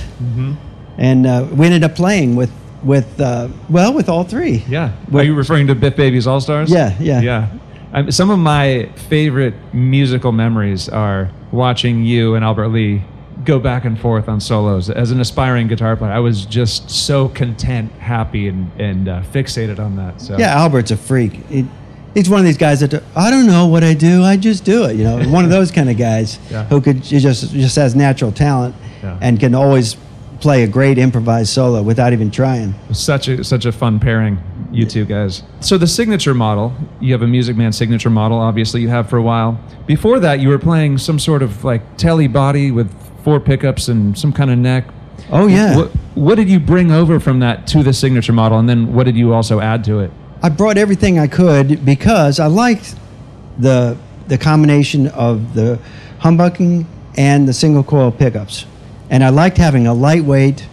and 0.98 1.26
uh, 1.26 1.46
we 1.52 1.66
ended 1.66 1.84
up 1.84 1.94
playing 1.94 2.36
with 2.36 2.50
with 2.82 3.20
uh, 3.20 3.48
well 3.68 3.92
with 3.94 4.08
all 4.08 4.24
three. 4.24 4.64
Yeah. 4.68 4.92
What- 5.10 5.22
Are 5.22 5.26
you 5.26 5.34
referring 5.34 5.66
to 5.68 5.74
Biff 5.74 5.96
Baby's 5.96 6.26
All 6.26 6.40
Stars? 6.40 6.70
Yeah, 6.70 6.94
yeah. 7.00 7.20
Yeah. 7.20 7.48
Um, 7.92 8.10
some 8.10 8.30
of 8.30 8.38
my 8.38 8.90
favorite 9.08 9.54
musical 9.72 10.30
memories 10.32 10.88
are 10.88 11.30
watching 11.52 12.04
you 12.04 12.34
and 12.34 12.44
Albert 12.44 12.68
Lee 12.68 13.02
go 13.44 13.58
back 13.58 13.84
and 13.84 13.98
forth 13.98 14.28
on 14.28 14.40
solos. 14.40 14.90
As 14.90 15.10
an 15.10 15.20
aspiring 15.20 15.68
guitar 15.68 15.96
player, 15.96 16.12
I 16.12 16.18
was 16.18 16.44
just 16.44 16.90
so 16.90 17.28
content, 17.28 17.92
happy, 17.92 18.48
and, 18.48 18.70
and 18.80 19.08
uh, 19.08 19.22
fixated 19.22 19.78
on 19.78 19.96
that. 19.96 20.20
So 20.20 20.36
Yeah, 20.36 20.58
Albert's 20.58 20.90
a 20.90 20.96
freak. 20.96 21.34
He, 21.48 21.66
he's 22.14 22.28
one 22.28 22.40
of 22.40 22.46
these 22.46 22.58
guys 22.58 22.80
that 22.80 23.02
I 23.14 23.30
don't 23.30 23.46
know 23.46 23.66
what 23.68 23.84
I 23.84 23.94
do, 23.94 24.22
I 24.24 24.36
just 24.36 24.64
do 24.64 24.84
it. 24.86 24.96
You 24.96 25.04
know, 25.04 25.28
one 25.30 25.44
of 25.44 25.50
those 25.50 25.70
kind 25.70 25.88
of 25.88 25.96
guys 25.96 26.38
Yeah. 26.50 26.64
who 26.64 26.80
could 26.80 26.96
he 26.96 27.20
just 27.20 27.52
just 27.52 27.76
has 27.76 27.94
natural 27.94 28.32
talent 28.32 28.74
Yeah. 29.02 29.16
and 29.22 29.38
can 29.38 29.54
always 29.54 29.96
play 30.40 30.62
a 30.62 30.68
great 30.68 30.98
improvised 30.98 31.50
solo 31.50 31.82
without 31.82 32.12
even 32.12 32.30
trying. 32.30 32.74
Such 32.92 33.28
a 33.28 33.44
such 33.44 33.64
a 33.64 33.72
fun 33.72 33.98
pairing, 33.98 34.38
you 34.70 34.86
two 34.86 35.04
guys. 35.04 35.42
So 35.60 35.78
the 35.78 35.86
signature 35.86 36.34
model, 36.34 36.72
you 37.00 37.12
have 37.12 37.22
a 37.22 37.26
Music 37.26 37.56
Man 37.56 37.72
signature 37.72 38.10
model. 38.10 38.38
Obviously, 38.38 38.80
you 38.80 38.88
have 38.88 39.08
for 39.08 39.16
a 39.16 39.22
while. 39.22 39.60
Before 39.86 40.20
that, 40.20 40.40
you 40.40 40.48
were 40.48 40.58
playing 40.58 40.98
some 40.98 41.18
sort 41.18 41.42
of 41.42 41.64
like 41.64 41.96
telly 41.96 42.28
body 42.28 42.70
with 42.70 42.92
four 43.24 43.40
pickups 43.40 43.88
and 43.88 44.16
some 44.16 44.32
kind 44.32 44.50
of 44.50 44.58
neck. 44.58 44.84
Oh 45.30 45.46
yeah. 45.46 45.76
What, 45.76 45.90
what 46.14 46.34
did 46.36 46.48
you 46.48 46.60
bring 46.60 46.90
over 46.90 47.20
from 47.20 47.40
that 47.40 47.66
to 47.68 47.82
the 47.82 47.92
signature 47.92 48.32
model, 48.32 48.58
and 48.58 48.68
then 48.68 48.94
what 48.94 49.04
did 49.04 49.16
you 49.16 49.32
also 49.32 49.60
add 49.60 49.84
to 49.84 50.00
it? 50.00 50.10
I 50.42 50.48
brought 50.48 50.78
everything 50.78 51.18
I 51.18 51.26
could 51.26 51.84
because 51.84 52.38
I 52.38 52.46
liked 52.46 52.94
the 53.58 53.96
the 54.28 54.38
combination 54.38 55.08
of 55.08 55.54
the 55.54 55.78
humbucking 56.20 56.86
and 57.16 57.48
the 57.48 57.52
single 57.52 57.82
coil 57.82 58.12
pickups, 58.12 58.66
and 59.10 59.24
I 59.24 59.30
liked 59.30 59.56
having 59.56 59.86
a 59.86 59.94
lightweight 59.94 60.66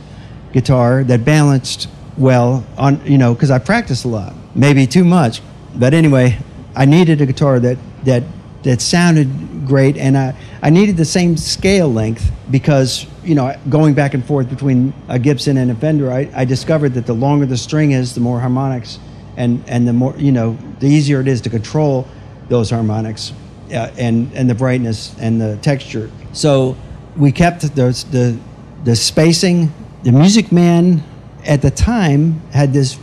guitar 0.54 1.04
that 1.04 1.26
balanced 1.26 1.90
well 2.18 2.66
on 2.78 3.06
you 3.06 3.18
know 3.18 3.34
because 3.34 3.52
I 3.52 3.60
practiced 3.60 4.06
a 4.06 4.08
lot, 4.08 4.34
maybe 4.54 4.88
too 4.88 5.04
much, 5.04 5.42
but 5.76 5.94
anyway, 5.94 6.38
I 6.76 6.86
needed 6.86 7.22
a 7.22 7.26
guitar 7.26 7.60
that 7.60 7.78
that 8.04 8.24
that 8.64 8.82
sounded 8.82 9.68
great, 9.68 9.98
and 9.98 10.18
I 10.18 10.36
I 10.62 10.70
needed 10.70 10.98
the 10.98 11.06
same 11.06 11.38
scale 11.38 11.92
length 11.92 12.32
because 12.50 13.06
you 13.24 13.36
know 13.36 13.56
going 13.70 13.94
back 13.94 14.14
and 14.14 14.26
forth 14.26 14.50
between 14.50 14.94
a 15.08 15.20
Gibson 15.20 15.58
and 15.58 15.72
a 15.72 15.76
Fender, 15.76 16.12
I, 16.12 16.30
I 16.36 16.46
discovered 16.46 16.94
that 16.94 17.06
the 17.06 17.14
longer 17.14 17.46
the 17.46 17.58
string 17.58 17.92
is, 17.92 18.16
the 18.16 18.22
more 18.22 18.40
harmonics 18.40 19.00
and 19.38 19.64
and 19.68 19.88
the 19.88 19.94
more 19.94 20.16
you 20.18 20.32
know 20.32 20.58
the 20.80 20.88
easier 20.88 21.22
it 21.22 21.28
is 21.28 21.42
to 21.42 21.50
control 21.50 22.08
those 22.50 22.70
harmonics 22.70 23.34
uh, 23.72 23.92
and 23.98 24.32
and 24.34 24.50
the 24.50 24.56
brightness 24.56 25.16
and 25.20 25.40
the 25.40 25.58
texture. 25.58 26.10
So 26.34 26.76
we 27.18 27.32
kept 27.32 27.62
those 27.76 28.04
the 28.06 28.38
the 28.84 28.96
spacing 28.96 29.72
the 30.04 30.12
music 30.12 30.52
man 30.52 31.04
at 31.46 31.62
the 31.62 31.72
time 31.72 32.42
had 32.52 32.74
this 32.74 32.98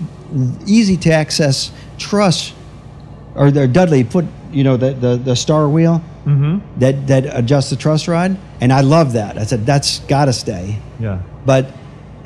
easy 0.66 0.96
to 0.96 1.10
access 1.12 1.72
truss, 1.98 2.52
or 3.34 3.50
the 3.50 3.66
Dudley 3.68 4.04
put 4.04 4.24
you 4.52 4.64
know 4.64 4.76
the 4.76 4.92
the, 4.92 5.16
the 5.16 5.36
star 5.36 5.68
wheel 5.68 6.02
Mm-hmm. 6.24 6.78
that 6.78 7.08
that 7.08 7.24
adjusts 7.36 7.70
the 7.70 7.76
truss 7.76 8.06
rod, 8.06 8.38
and 8.60 8.72
I 8.72 8.82
love 8.82 9.14
that. 9.14 9.36
I 9.38 9.42
said 9.44 9.66
that's 9.66 9.98
got 10.06 10.26
to 10.26 10.32
stay. 10.32 10.78
Yeah. 11.00 11.18
But 11.44 11.66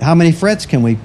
how 0.02 0.14
many 0.14 0.32
frets 0.32 0.66
can 0.66 0.82
we 0.82 0.98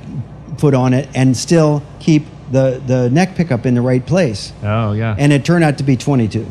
put 0.58 0.74
on 0.74 0.94
it 0.94 1.08
and 1.16 1.38
still 1.38 1.84
keep 2.02 2.26
the 2.52 2.82
the 2.86 3.10
neck 3.10 3.36
pickup 3.36 3.66
in 3.66 3.76
the 3.76 3.82
right 3.82 4.06
place? 4.06 4.52
Oh 4.62 4.92
yeah. 4.92 5.16
and 5.18 5.32
it 5.32 5.46
turned 5.46 5.64
out 5.64 5.78
to 5.78 5.86
be 5.86 5.96
22. 5.96 6.46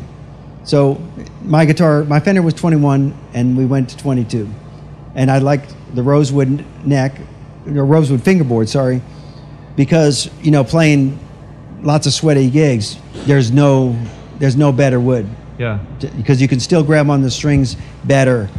So 0.63 0.99
my 1.43 1.65
guitar, 1.65 2.03
my 2.03 2.19
Fender 2.19 2.41
was 2.41 2.53
21, 2.53 3.13
and 3.33 3.57
we 3.57 3.65
went 3.65 3.89
to 3.89 3.97
22. 3.97 4.49
And 5.15 5.29
I 5.29 5.39
liked 5.39 5.75
the 5.93 6.03
rosewood 6.03 6.65
neck, 6.85 7.15
or 7.67 7.85
rosewood 7.85 8.23
fingerboard, 8.23 8.69
sorry, 8.69 9.01
because 9.75 10.29
you 10.41 10.51
know 10.51 10.63
playing 10.63 11.19
lots 11.81 12.07
of 12.07 12.13
sweaty 12.13 12.49
gigs, 12.49 12.97
there's 13.25 13.51
no 13.51 13.97
there's 14.39 14.55
no 14.55 14.71
better 14.71 14.99
wood 14.99 15.27
yeah. 15.57 15.79
because 16.17 16.41
you 16.41 16.47
can 16.47 16.59
still 16.59 16.83
grab 16.83 17.09
on 17.09 17.21
the 17.21 17.29
strings 17.29 17.77
better 18.03 18.49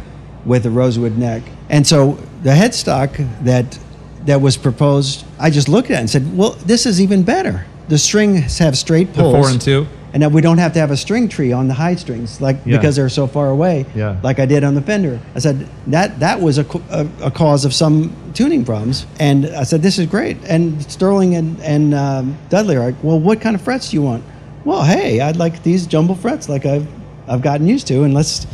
with 0.45 0.65
a 0.65 0.69
rosewood 0.69 1.17
neck. 1.17 1.43
And 1.69 1.85
so 1.85 2.13
the 2.43 2.51
headstock 2.51 3.11
that 3.43 3.77
that 4.25 4.39
was 4.39 4.55
proposed, 4.55 5.25
I 5.39 5.49
just 5.49 5.67
looked 5.67 5.89
at 5.91 5.97
it 5.97 5.99
and 5.99 6.09
said, 6.09 6.37
"Well, 6.37 6.51
this 6.65 6.85
is 6.85 7.01
even 7.01 7.23
better. 7.23 7.65
The 7.89 7.97
strings 7.97 8.57
have 8.59 8.77
straight 8.77 9.13
pulls." 9.13 9.33
The 9.33 9.39
four 9.39 9.49
and 9.49 9.61
two. 9.61 9.87
And 10.13 10.21
that 10.21 10.31
we 10.31 10.41
don't 10.41 10.59
have 10.59 10.73
to 10.73 10.79
have 10.79 10.91
a 10.91 10.97
string 10.97 11.27
tree 11.27 11.51
on 11.51 11.67
the 11.67 11.73
high 11.73 11.95
strings, 11.95 12.39
like 12.39 12.57
Yeah. 12.65 12.77
because 12.77 12.95
they're 12.95 13.09
so 13.09 13.25
far 13.27 13.49
away, 13.49 13.85
Yeah. 13.95 14.15
like 14.23 14.39
I 14.39 14.45
did 14.45 14.63
on 14.63 14.75
the 14.75 14.81
Fender. 14.81 15.19
I 15.35 15.39
said 15.39 15.67
that 15.87 16.19
that 16.19 16.39
was 16.39 16.59
a, 16.59 16.65
a, 16.91 17.07
a 17.23 17.31
cause 17.31 17.65
of 17.65 17.73
some 17.73 18.15
tuning 18.33 18.63
problems, 18.63 19.05
and 19.19 19.47
I 19.47 19.63
said 19.63 19.81
this 19.81 19.97
is 19.97 20.05
great. 20.05 20.37
And 20.47 20.81
Sterling 20.83 21.35
and 21.35 21.59
and 21.61 21.93
um, 21.95 22.37
Dudley 22.49 22.75
are 22.75 22.85
like, 22.85 22.95
well, 23.03 23.19
what 23.19 23.41
kind 23.41 23.55
of 23.55 23.61
frets 23.61 23.89
do 23.89 23.97
you 23.97 24.03
want? 24.03 24.23
Well, 24.65 24.83
hey, 24.83 25.19
I'd 25.19 25.35
like 25.37 25.63
these 25.63 25.87
jumbo 25.87 26.13
frets, 26.13 26.47
like 26.47 26.65
I've 26.65 26.87
I've 27.27 27.41
gotten 27.41 27.67
used 27.67 27.87
to, 27.87 28.03
and 28.03 28.13
let's. 28.13 28.45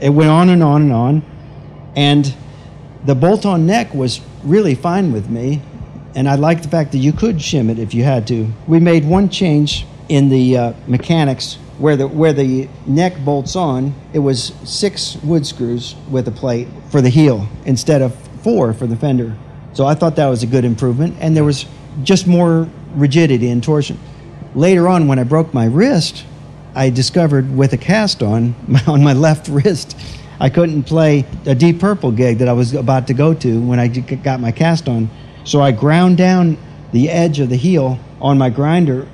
It 0.00 0.10
went 0.10 0.30
on 0.30 0.48
and 0.50 0.62
on 0.62 0.82
and 0.82 0.92
on, 0.92 1.22
and 1.96 2.34
the 3.04 3.14
bolt-on 3.14 3.66
neck 3.66 3.94
was 3.94 4.20
really 4.42 4.74
fine 4.74 5.12
with 5.12 5.28
me, 5.30 5.60
and 6.14 6.28
I 6.28 6.34
liked 6.34 6.62
the 6.62 6.68
fact 6.68 6.92
that 6.92 6.98
you 6.98 7.12
could 7.12 7.36
shim 7.36 7.70
it 7.70 7.78
if 7.78 7.94
you 7.94 8.02
had 8.04 8.26
to. 8.28 8.48
We 8.66 8.80
made 8.80 9.04
one 9.04 9.28
change 9.28 9.86
in 10.08 10.28
the 10.28 10.56
uh, 10.56 10.72
mechanics 10.86 11.58
where 11.78 11.96
the 11.96 12.06
where 12.06 12.32
the 12.32 12.68
neck 12.86 13.14
bolts 13.24 13.56
on. 13.56 13.94
It 14.12 14.20
was 14.20 14.54
six 14.64 15.16
wood 15.22 15.46
screws 15.46 15.96
with 16.10 16.28
a 16.28 16.30
plate 16.30 16.68
for 16.90 17.00
the 17.00 17.08
heel 17.08 17.48
instead 17.64 18.02
of 18.02 18.14
four 18.42 18.72
for 18.72 18.86
the 18.86 18.96
fender. 18.96 19.36
So 19.72 19.86
I 19.86 19.94
thought 19.94 20.16
that 20.16 20.26
was 20.26 20.42
a 20.42 20.46
good 20.46 20.64
improvement, 20.64 21.16
and 21.20 21.36
there 21.36 21.44
was 21.44 21.66
just 22.02 22.26
more 22.26 22.68
rigidity 22.94 23.50
and 23.50 23.62
torsion. 23.62 23.98
Later 24.54 24.86
on, 24.86 25.08
when 25.08 25.18
I 25.18 25.24
broke 25.24 25.52
my 25.52 25.64
wrist, 25.64 26.24
I 26.76 26.90
discovered 26.90 27.56
with 27.56 27.72
a 27.72 27.76
cast 27.76 28.22
on 28.22 28.54
on 28.86 29.02
my 29.02 29.12
left 29.12 29.48
wrist, 29.48 29.96
I 30.40 30.50
couldn't 30.50 30.84
play 30.84 31.24
a 31.46 31.54
Deep 31.54 31.80
Purple 31.80 32.12
gig 32.12 32.38
that 32.38 32.48
I 32.48 32.52
was 32.52 32.74
about 32.74 33.06
to 33.08 33.14
go 33.14 33.34
to 33.34 33.60
when 33.60 33.80
I 33.80 33.88
got 33.88 34.40
my 34.40 34.52
cast 34.52 34.88
on. 34.88 35.10
So 35.44 35.60
I 35.60 35.72
ground 35.72 36.16
down 36.16 36.56
the 36.92 37.10
edge 37.10 37.40
of 37.40 37.48
the 37.48 37.56
heel 37.56 37.98
on 38.20 38.38
my 38.38 38.50
grinder 38.50 39.06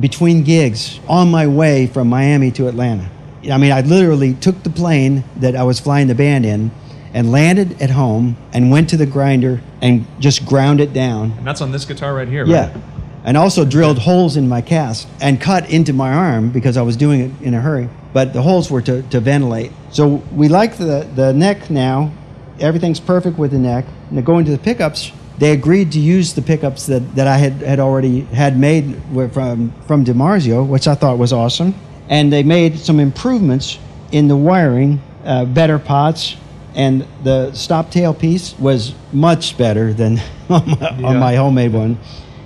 between 0.00 0.42
gigs 0.42 0.98
on 1.08 1.30
my 1.30 1.46
way 1.46 1.86
from 1.86 2.08
Miami 2.08 2.50
to 2.52 2.68
Atlanta. 2.68 3.10
I 3.50 3.56
mean, 3.58 3.72
I 3.72 3.80
literally 3.82 4.34
took 4.34 4.62
the 4.62 4.70
plane 4.70 5.24
that 5.36 5.56
I 5.56 5.62
was 5.62 5.80
flying 5.80 6.08
the 6.08 6.14
band 6.14 6.44
in 6.44 6.70
and 7.14 7.32
landed 7.32 7.80
at 7.82 7.90
home 7.90 8.36
and 8.52 8.70
went 8.70 8.88
to 8.90 8.96
the 8.96 9.06
grinder 9.06 9.60
and 9.80 10.06
just 10.20 10.44
ground 10.46 10.80
it 10.80 10.92
down 10.92 11.32
And 11.38 11.46
that's 11.46 11.60
on 11.60 11.72
this 11.72 11.84
guitar 11.84 12.14
right 12.14 12.28
here. 12.28 12.44
yeah. 12.46 12.72
Right? 12.72 12.82
And 13.24 13.36
also 13.36 13.64
drilled 13.66 13.98
holes 13.98 14.36
in 14.36 14.48
my 14.48 14.62
cast 14.62 15.06
and 15.20 15.38
cut 15.40 15.68
into 15.70 15.92
my 15.92 16.12
arm 16.12 16.50
because 16.50 16.76
I 16.78 16.82
was 16.82 16.96
doing 16.96 17.20
it 17.20 17.30
in 17.42 17.52
a 17.52 17.60
hurry. 17.60 17.88
But 18.14 18.32
the 18.32 18.40
holes 18.42 18.70
were 18.70 18.80
to, 18.82 19.02
to 19.02 19.20
ventilate. 19.20 19.72
So 19.90 20.22
we 20.32 20.48
like 20.48 20.78
the, 20.78 21.06
the 21.14 21.32
neck 21.34 21.68
now. 21.68 22.12
Everything's 22.58 23.00
perfect 23.00 23.36
with 23.38 23.50
the 23.50 23.58
neck. 23.58 23.84
Now 24.10 24.22
going 24.22 24.44
to 24.46 24.50
the 24.50 24.58
pickups, 24.58 25.12
they 25.40 25.52
agreed 25.52 25.90
to 25.92 25.98
use 25.98 26.34
the 26.34 26.42
pickups 26.42 26.86
that, 26.86 27.00
that 27.16 27.26
I 27.26 27.38
had, 27.38 27.54
had 27.62 27.80
already 27.80 28.20
had 28.20 28.58
made 28.58 28.94
from, 29.32 29.72
from 29.86 30.04
DiMarzio, 30.04 30.66
which 30.66 30.86
I 30.86 30.94
thought 30.94 31.16
was 31.18 31.32
awesome. 31.32 31.74
And 32.10 32.32
they 32.32 32.42
made 32.42 32.78
some 32.78 33.00
improvements 33.00 33.78
in 34.12 34.28
the 34.28 34.36
wiring, 34.36 35.00
uh, 35.24 35.46
better 35.46 35.78
pots, 35.78 36.36
and 36.74 37.06
the 37.24 37.52
stop 37.54 37.90
tail 37.90 38.12
piece 38.14 38.54
was 38.58 38.94
much 39.12 39.56
better 39.56 39.92
than 39.94 40.20
on 40.50 40.68
my, 40.68 40.76
Yeah. 40.98 41.06
on 41.08 41.18
my 41.18 41.34
homemade 41.36 41.72
one. 41.72 41.98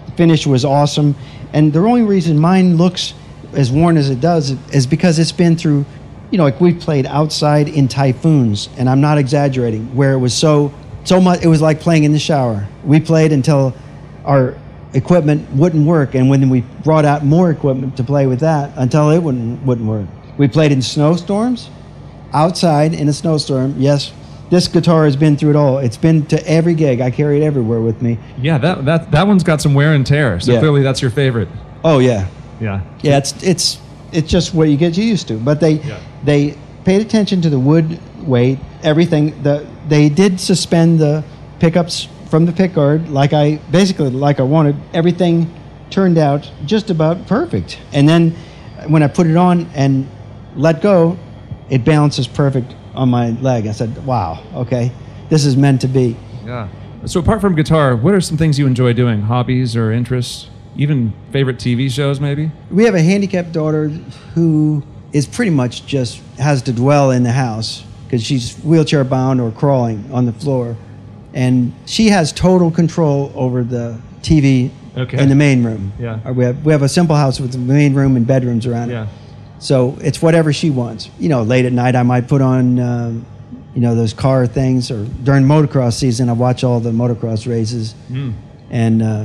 The 0.07 0.13
finish 0.13 0.47
was 0.47 0.65
awesome, 0.65 1.17
and 1.53 1.73
the 1.73 1.81
only 1.81 2.03
reason 2.03 2.39
mine 2.39 2.77
looks 2.77 3.13
as 3.55 3.71
worn 3.73 3.97
as 3.97 4.09
it 4.09 4.21
does 4.21 4.51
is 4.73 4.87
because 4.87 5.19
it's 5.19 5.33
been 5.33 5.57
through, 5.57 5.85
you 6.31 6.39
know, 6.39 6.45
like 6.45 6.61
we've 6.61 6.79
played 6.81 7.07
outside 7.07 7.69
in 7.69 7.89
typhoons, 7.89 8.69
and 8.79 8.89
I'm 8.89 9.01
not 9.01 9.19
exaggerating. 9.19 9.95
Where 9.97 10.13
it 10.13 10.19
was 10.19 10.33
so 10.35 10.73
so 11.05 11.21
much, 11.21 11.43
it 11.45 11.49
was 11.49 11.61
like 11.63 11.81
playing 11.81 12.05
in 12.05 12.13
the 12.13 12.19
shower. 12.19 12.67
We 12.85 13.01
played 13.01 13.33
until 13.33 13.75
our 14.25 14.57
equipment 14.95 15.51
wouldn't 15.53 15.87
work, 15.87 16.15
and 16.15 16.29
when 16.31 16.49
we 16.51 16.61
brought 16.83 17.05
out 17.05 17.25
more 17.25 17.51
equipment 17.51 17.97
to 17.97 18.05
play 18.05 18.27
with 18.27 18.41
that, 18.41 18.73
until 18.77 19.11
it 19.11 19.19
wouldn't 19.23 19.63
wouldn't 19.65 19.89
work. 19.89 20.07
We 20.39 20.49
played 20.49 20.73
in 20.73 20.83
snowstorms, 20.83 21.71
outside 22.33 22.95
in 22.95 23.09
a 23.09 23.13
snowstorm. 23.13 23.75
Yes, 23.79 24.13
this 24.51 24.69
guitar 24.69 25.05
has 25.05 25.17
been 25.17 25.37
through 25.37 25.51
it 25.51 25.57
all. 25.57 25.79
It's 25.79 25.97
been 25.97 26.27
to 26.27 26.49
every 26.49 26.75
gig. 26.75 27.01
I 27.01 27.11
carry 27.11 27.41
it 27.41 27.45
everywhere 27.45 27.81
with 27.81 28.03
me. 28.03 28.19
Yeah. 28.41 28.59
That 28.59 28.85
that 28.85 29.11
that 29.13 29.27
one's 29.27 29.45
got 29.45 29.61
some 29.61 29.75
wear 29.75 29.93
and 29.95 30.07
tear. 30.07 30.41
So 30.41 30.53
Yeah. 30.53 30.59
clearly 30.61 30.83
that's 30.83 31.03
your 31.03 31.11
favorite. 31.11 31.49
Oh 31.85 31.99
yeah, 31.99 32.27
Yeah. 32.61 32.81
yeah. 33.03 33.19
It's 33.19 33.35
it's 33.43 33.79
it's 34.13 34.31
just 34.31 34.55
what 34.55 34.69
you 34.69 34.77
get 34.77 34.97
used 34.97 35.29
to. 35.29 35.35
But 35.35 35.61
they 35.61 35.73
Yeah. 35.75 35.99
they 36.25 36.57
paid 36.85 37.01
attention 37.01 37.41
to 37.43 37.51
the 37.51 37.59
wood 37.59 37.99
weight, 38.27 38.59
everything. 38.85 39.43
The 39.43 39.67
they 39.89 40.09
did 40.09 40.39
suspend 40.39 41.01
the 41.01 41.25
pickups 41.59 42.09
from 42.31 42.47
the 42.47 42.53
pickguard 42.53 43.11
like 43.11 43.33
I 43.33 43.57
basically 43.71 44.11
like 44.11 44.39
I 44.39 44.45
wanted. 44.45 44.77
Everything 44.93 45.53
turned 45.91 46.19
out 46.19 46.51
just 46.65 46.91
about 46.91 47.27
perfect. 47.27 47.79
And 47.93 48.09
then 48.09 48.33
when 48.87 49.03
I 49.03 49.09
put 49.09 49.27
it 49.27 49.37
on 49.37 49.67
and 49.75 50.09
let 50.57 50.83
go, 50.83 51.19
it 51.71 51.85
balances 51.85 52.29
perfect 52.29 52.75
on 52.95 53.09
my 53.09 53.31
leg. 53.31 53.67
I 53.67 53.73
said, 53.73 54.05
"Wow, 54.07 54.43
okay, 54.55 54.93
this 55.29 55.45
is 55.45 55.57
meant 55.57 55.81
to 55.81 55.89
be." 55.89 56.17
Yeah. 56.45 56.69
So 57.07 57.21
apart 57.21 57.41
from 57.41 57.55
guitar, 57.55 57.97
what 57.97 58.15
are 58.15 58.21
some 58.21 58.37
things 58.37 58.59
you 58.59 58.67
enjoy 58.67 58.93
doing? 58.93 59.23
Hobbies 59.23 59.77
or 59.77 59.93
interests? 59.93 60.49
Even 60.77 61.13
favorite 61.33 61.59
TV 61.59 61.89
shows, 61.91 62.19
maybe? 62.19 62.51
We 62.71 62.85
have 62.85 62.95
a 62.95 63.03
handicapped 63.03 63.53
daughter 63.53 63.89
who 64.35 64.83
is 65.13 65.27
pretty 65.27 65.51
much 65.51 65.87
just 65.87 66.21
has 66.39 66.63
to 66.63 66.73
dwell 66.73 67.11
in 67.13 67.23
the 67.23 67.33
house 67.33 67.85
because 68.15 68.25
she's 68.25 68.55
wheelchair 68.59 69.03
bound 69.03 69.41
or 69.41 69.51
crawling 69.51 70.09
on 70.13 70.25
the 70.25 70.33
floor. 70.33 70.77
And 71.33 71.73
she 71.85 72.11
has 72.11 72.33
total 72.33 72.71
control 72.71 73.33
over 73.35 73.65
the 73.65 73.99
TV 74.23 74.71
Okay. 74.97 75.21
in 75.21 75.29
the 75.29 75.35
main 75.35 75.65
room. 75.65 75.93
Yeah. 75.99 76.31
We 76.31 76.45
have, 76.45 76.65
we 76.65 76.71
have 76.73 76.83
a 76.83 76.89
simple 76.89 77.17
house 77.17 77.41
with 77.41 77.51
the 77.51 77.59
main 77.59 77.93
room 77.95 78.15
and 78.17 78.25
bedrooms 78.25 78.67
around 78.67 78.91
it. 78.91 78.93
Yeah. 78.93 79.09
So 79.59 79.99
it's 80.01 80.23
whatever 80.23 80.53
she 80.53 80.71
wants. 80.71 81.11
You 81.19 81.29
know, 81.29 81.43
late 81.43 81.65
at 81.65 81.73
night, 81.73 81.97
I 81.97 82.05
might 82.05 82.29
put 82.29 82.41
on, 82.41 82.79
um, 82.79 83.27
you 83.75 83.81
know, 83.81 83.97
those 83.97 84.13
car 84.13 84.47
things, 84.47 84.93
or 84.93 85.05
during 85.25 85.43
motocross 85.43 85.95
season, 85.95 86.29
I 86.29 86.35
watch 86.35 86.63
all 86.63 86.79
the 86.79 86.93
motocross 86.93 87.49
races, 87.49 87.97
Mm. 88.13 88.35
and 88.71 89.03
uh, 89.03 89.25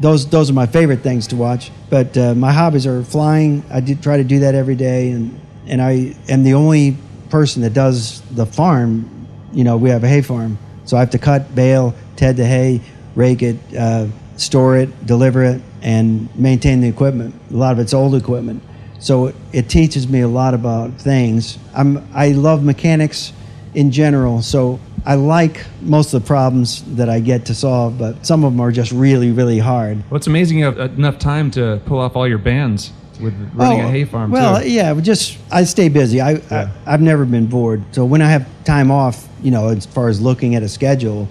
those 0.00 0.26
those 0.28 0.48
are 0.48 0.54
my 0.54 0.64
favorite 0.66 1.00
things 1.02 1.26
to 1.26 1.36
watch. 1.36 1.70
But 1.90 2.16
uh, 2.16 2.34
my 2.34 2.52
hobbies 2.52 2.86
are 2.86 3.02
flying. 3.02 3.62
I 3.70 3.80
do 3.80 3.94
try 3.94 4.16
to 4.16 4.24
do 4.24 4.38
that 4.40 4.54
every 4.54 4.76
day, 4.76 5.10
and 5.10 5.38
and 5.66 5.82
I 5.82 6.14
am 6.30 6.42
the 6.42 6.54
only 6.54 6.96
person 7.30 7.62
that 7.62 7.72
does 7.72 8.20
the 8.32 8.46
farm. 8.46 9.26
You 9.52 9.64
know, 9.64 9.76
we 9.76 9.90
have 9.90 10.04
a 10.04 10.08
hay 10.08 10.22
farm, 10.22 10.58
so 10.84 10.96
I 10.96 11.00
have 11.00 11.10
to 11.10 11.18
cut, 11.18 11.54
bale, 11.54 11.94
ted 12.16 12.36
the 12.36 12.44
hay, 12.44 12.80
rake 13.14 13.42
it, 13.42 13.56
uh, 13.76 14.08
store 14.36 14.76
it, 14.76 15.06
deliver 15.06 15.44
it, 15.44 15.62
and 15.82 16.34
maintain 16.36 16.80
the 16.80 16.88
equipment. 16.88 17.34
A 17.50 17.54
lot 17.54 17.72
of 17.72 17.78
it's 17.78 17.94
old 17.94 18.14
equipment, 18.14 18.62
so 18.98 19.26
it, 19.26 19.36
it 19.52 19.68
teaches 19.68 20.08
me 20.08 20.20
a 20.20 20.28
lot 20.28 20.54
about 20.54 20.92
things. 20.94 21.58
I'm 21.74 22.06
I 22.14 22.32
love 22.32 22.62
mechanics 22.62 23.32
in 23.74 23.90
general, 23.90 24.42
so 24.42 24.80
I 25.06 25.14
like 25.14 25.64
most 25.80 26.12
of 26.12 26.22
the 26.22 26.26
problems 26.26 26.82
that 26.96 27.08
I 27.08 27.20
get 27.20 27.46
to 27.46 27.54
solve, 27.54 27.96
but 27.96 28.26
some 28.26 28.44
of 28.44 28.52
them 28.52 28.60
are 28.60 28.72
just 28.72 28.90
really, 28.90 29.30
really 29.30 29.60
hard. 29.60 30.02
Well, 30.10 30.20
amazing 30.26 30.58
you 30.58 30.64
have 30.64 30.78
enough 30.78 31.20
time 31.20 31.52
to 31.52 31.80
pull 31.86 32.00
off 32.00 32.16
all 32.16 32.26
your 32.26 32.38
bands 32.38 32.92
with 33.20 33.34
running 33.54 33.80
a 33.80 33.88
hay 33.90 34.04
farm. 34.04 34.30
Oh, 34.32 34.34
Well, 34.34 34.62
too. 34.62 34.70
yeah, 34.70 34.94
just 35.00 35.38
I 35.50 35.64
stay 35.64 35.88
busy. 35.88 36.20
I, 36.20 36.32
Yeah. 36.32 36.70
I 36.86 36.94
I've 36.94 37.00
never 37.02 37.24
been 37.24 37.46
bored. 37.46 37.82
So 37.92 38.04
when 38.04 38.22
I 38.22 38.28
have 38.28 38.46
time 38.64 38.90
off, 38.90 39.26
you 39.42 39.50
know, 39.50 39.68
as 39.68 39.86
far 39.86 40.08
as 40.08 40.20
looking 40.20 40.54
at 40.54 40.62
a 40.62 40.68
schedule, 40.68 41.28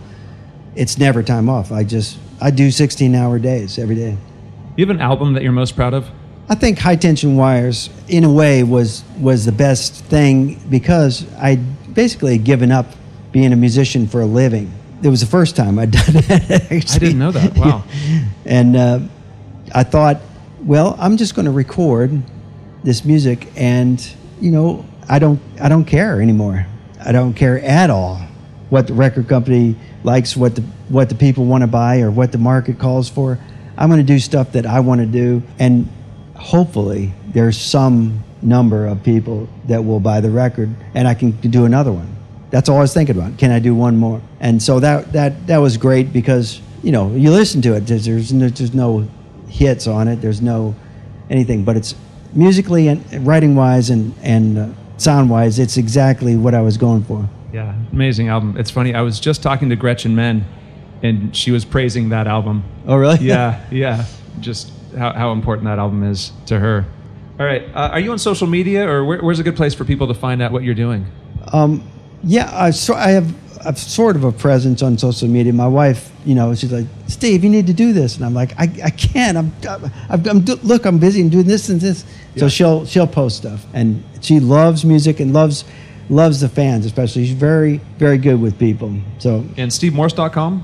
it's 0.76 0.98
never 0.98 1.24
time 1.24 1.50
off. 1.50 1.72
I 1.72 1.84
just 1.84 2.18
I 2.42 2.52
do 2.52 2.68
16-hour 2.68 3.40
days 3.40 3.80
every 3.80 3.96
day. 3.96 4.18
You 4.76 4.86
have 4.86 4.96
an 4.96 5.02
album 5.02 5.34
that 5.34 5.44
you're 5.44 5.52
most 5.54 5.76
proud 5.76 5.94
of? 5.94 6.08
I 6.50 6.56
think 6.56 6.78
high 6.78 6.96
tension 6.98 7.38
wires, 7.38 7.90
in 8.08 8.24
a 8.24 8.32
way, 8.32 8.62
was 8.64 9.04
was 9.20 9.46
the 9.46 9.52
best 9.52 10.04
thing 10.06 10.60
because 10.70 11.26
I 11.38 11.56
basically 11.94 12.38
given 12.38 12.72
up 12.72 12.86
being 13.32 13.52
a 13.54 13.56
musician 13.56 14.08
for 14.08 14.22
a 14.22 14.26
living. 14.26 14.72
It 15.02 15.10
was 15.10 15.22
the 15.22 15.28
first 15.28 15.56
time 15.56 15.80
I'd 15.80 15.92
done 15.92 16.14
that. 16.14 16.68
I 16.72 16.98
didn't 17.00 17.20
know 17.20 17.32
that. 17.32 17.58
Wow. 17.58 17.84
and 18.46 18.76
uh, 18.76 19.00
I 19.74 19.84
thought, 19.84 20.22
well, 20.66 20.96
I'm 21.00 21.16
just 21.16 21.36
going 21.36 21.46
to 21.46 21.52
record 21.52 22.24
this 22.84 23.06
music, 23.06 23.48
and 23.56 24.02
you 24.42 24.52
know, 24.52 24.86
I 25.08 25.20
don't 25.20 25.40
I 25.62 25.70
don't 25.70 25.86
care 25.86 26.22
anymore. 26.22 26.66
I 27.04 27.12
don't 27.12 27.34
care 27.34 27.60
at 27.60 27.90
all 27.90 28.18
what 28.70 28.88
the 28.88 28.94
record 28.94 29.28
company 29.28 29.76
likes, 30.04 30.36
what 30.36 30.56
the 30.56 30.62
what 30.90 31.10
the 31.10 31.16
people 31.16 31.46
want 31.46 31.62
to 31.62 31.68
buy, 31.68 32.02
or 32.02 32.10
what 32.10 32.32
the 32.32 32.40
market 32.40 32.80
calls 32.80 33.08
for. 33.08 33.40
I'm 33.78 33.90
going 33.90 34.00
to 34.00 34.06
do 34.06 34.20
stuff 34.20 34.54
that 34.54 34.66
I 34.66 34.80
want 34.80 35.02
to 35.02 35.08
do, 35.08 35.44
and 35.60 35.88
hopefully, 36.36 37.14
there's 37.28 37.58
some 37.58 38.24
number 38.42 38.88
of 38.88 39.04
people 39.04 39.48
that 39.68 39.84
will 39.84 40.00
buy 40.00 40.20
the 40.20 40.32
record, 40.32 40.74
and 40.96 41.08
I 41.08 41.14
can 41.14 41.32
do 41.32 41.66
another 41.66 41.92
one. 41.92 42.16
That's 42.50 42.70
all 42.70 42.78
I 42.78 42.82
was 42.82 42.94
thinking 42.94 43.18
about. 43.18 43.38
Can 43.38 43.52
I 43.52 43.60
do 43.60 43.76
one 43.76 43.98
more? 43.98 44.22
And 44.40 44.62
so 44.62 44.80
that 44.80 45.14
that 45.14 45.46
that 45.46 45.58
was 45.58 45.78
great 45.78 46.12
because 46.12 46.60
you 46.82 46.92
know 46.92 47.12
you 47.12 47.30
listen 47.30 47.62
to 47.64 47.76
it. 47.76 47.82
There's 47.82 48.06
there's 48.06 48.74
no, 48.74 49.08
hits 49.56 49.88
on 49.88 50.08
it. 50.08 50.18
There's 50.18 50.42
no 50.42 50.76
anything, 51.30 51.64
but 51.64 51.78
it's 51.78 51.96
musically 52.34 52.88
and 52.90 53.26
writing 53.26 53.56
wise 53.56 53.90
and 53.90 54.14
and 54.22 54.58
uh, 54.58 54.68
sound 54.98 55.30
wise, 55.30 55.60
it's 55.60 55.78
exactly 55.78 56.36
what 56.36 56.54
I 56.54 56.62
was 56.62 56.78
going 56.78 57.04
for. 57.04 57.28
Yeah, 57.54 57.76
amazing 57.92 58.28
album. 58.28 58.56
It's 58.58 58.72
funny. 58.72 58.94
I 58.94 59.02
was 59.02 59.20
just 59.20 59.42
talking 59.42 59.70
to 59.70 59.76
Gretchen 59.76 60.16
Menn, 60.16 60.46
and 61.04 61.36
she 61.36 61.52
was 61.52 61.64
praising 61.66 62.10
that 62.10 62.28
album. 62.28 62.64
Oh, 62.88 62.96
really? 62.96 63.20
Yeah, 63.20 63.64
yeah. 63.72 64.06
Just 64.40 64.72
how, 64.98 65.14
how 65.14 65.32
important 65.32 65.66
that 65.66 65.80
album 65.80 66.04
is 66.04 66.32
to 66.48 66.60
her. 66.60 66.86
All 67.40 67.46
right. 67.46 67.64
Uh, 67.74 67.90
are 67.92 68.00
you 68.00 68.12
on 68.12 68.20
social 68.20 68.48
media, 68.48 68.88
or 68.88 69.06
where, 69.06 69.20
where's 69.20 69.40
a 69.40 69.44
good 69.44 69.56
place 69.56 69.74
for 69.74 69.86
people 69.86 70.08
to 70.08 70.14
find 70.14 70.42
out 70.42 70.52
what 70.52 70.64
you're 70.64 70.76
doing? 70.76 71.06
Um, 71.52 71.90
yeah, 72.26 72.50
I, 72.54 72.72
so 72.72 72.94
I 72.96 73.12
have 73.12 73.34
I've 73.66 73.80
sort 73.80 74.16
of 74.16 74.24
a 74.24 74.32
presence 74.32 74.84
on 74.84 74.98
social 74.98 75.28
media. 75.28 75.52
My 75.52 75.68
wife, 75.68 76.12
you 76.24 76.36
know, 76.36 76.54
she's 76.54 76.72
like, 76.72 76.86
Steve, 77.08 77.44
you 77.44 77.50
need 77.50 77.68
to 77.68 77.74
do 77.74 77.94
this, 77.94 78.16
and 78.16 78.26
I'm 78.26 78.34
like, 78.34 78.52
I, 78.60 78.64
I 78.84 78.90
can't. 78.92 79.38
I'm, 79.38 79.54
I'm, 79.68 79.92
I'm 80.28 80.46
look, 80.64 80.86
I'm 80.86 81.00
busy 81.00 81.22
and 81.22 81.32
doing 81.32 81.48
this 81.48 81.70
and 81.70 81.82
this. 81.82 82.06
Yeah. 82.34 82.42
So 82.42 82.50
she'll 82.50 82.86
she'll 82.86 83.08
post 83.08 83.38
stuff, 83.38 83.66
and 83.74 84.04
she 84.22 84.40
loves 84.40 84.86
music 84.86 85.20
and 85.20 85.34
loves 85.34 85.66
loves 86.10 86.42
the 86.42 86.50
fans, 86.50 86.86
especially. 86.86 87.26
She's 87.26 87.36
very 87.36 87.78
very 87.98 88.18
good 88.18 88.40
with 88.40 88.60
people. 88.60 88.94
So 89.20 89.38
and 89.58 89.72
SteveMorse.com. 89.72 90.64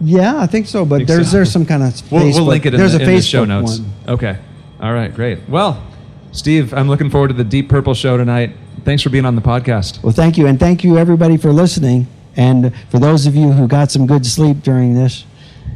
Yeah, 0.00 0.40
I 0.40 0.46
think 0.46 0.66
so. 0.66 0.84
But 0.84 0.98
think 0.98 1.08
there's 1.08 1.30
so. 1.30 1.36
there's 1.36 1.52
some 1.52 1.64
kind 1.64 1.82
of 1.82 2.12
we'll, 2.12 2.24
we'll 2.24 2.44
link 2.44 2.66
it 2.66 2.74
in, 2.74 2.80
there's 2.80 2.92
the, 2.92 3.04
a 3.04 3.08
in 3.08 3.08
Facebook 3.08 3.30
show 3.30 3.44
notes. 3.44 3.78
One. 3.78 3.92
Okay. 4.08 4.38
All 4.80 4.92
right. 4.92 5.14
Great. 5.14 5.48
Well, 5.48 5.82
Steve, 6.32 6.74
I'm 6.74 6.88
looking 6.88 7.08
forward 7.08 7.28
to 7.28 7.34
the 7.34 7.44
Deep 7.44 7.68
Purple 7.68 7.94
show 7.94 8.16
tonight. 8.16 8.56
Thanks 8.84 9.02
for 9.02 9.10
being 9.10 9.24
on 9.24 9.36
the 9.36 9.42
podcast. 9.42 10.02
Well, 10.02 10.12
thank 10.12 10.36
you, 10.36 10.46
and 10.46 10.58
thank 10.58 10.82
you 10.82 10.98
everybody 10.98 11.36
for 11.36 11.52
listening. 11.52 12.06
And 12.36 12.74
for 12.90 12.98
those 12.98 13.26
of 13.26 13.36
you 13.36 13.52
who 13.52 13.68
got 13.68 13.90
some 13.90 14.06
good 14.06 14.26
sleep 14.26 14.62
during 14.62 14.94
this, 14.94 15.24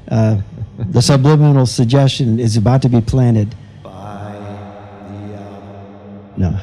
uh, 0.09 0.41
the 0.79 1.01
subliminal 1.01 1.67
suggestion 1.67 2.41
is 2.41 2.57
about 2.57 2.83
to 2.83 2.89
be 2.89 3.01
planted. 3.01 3.55
By 3.83 4.33
the 5.09 5.35
album. 5.37 6.35
No. 6.37 6.61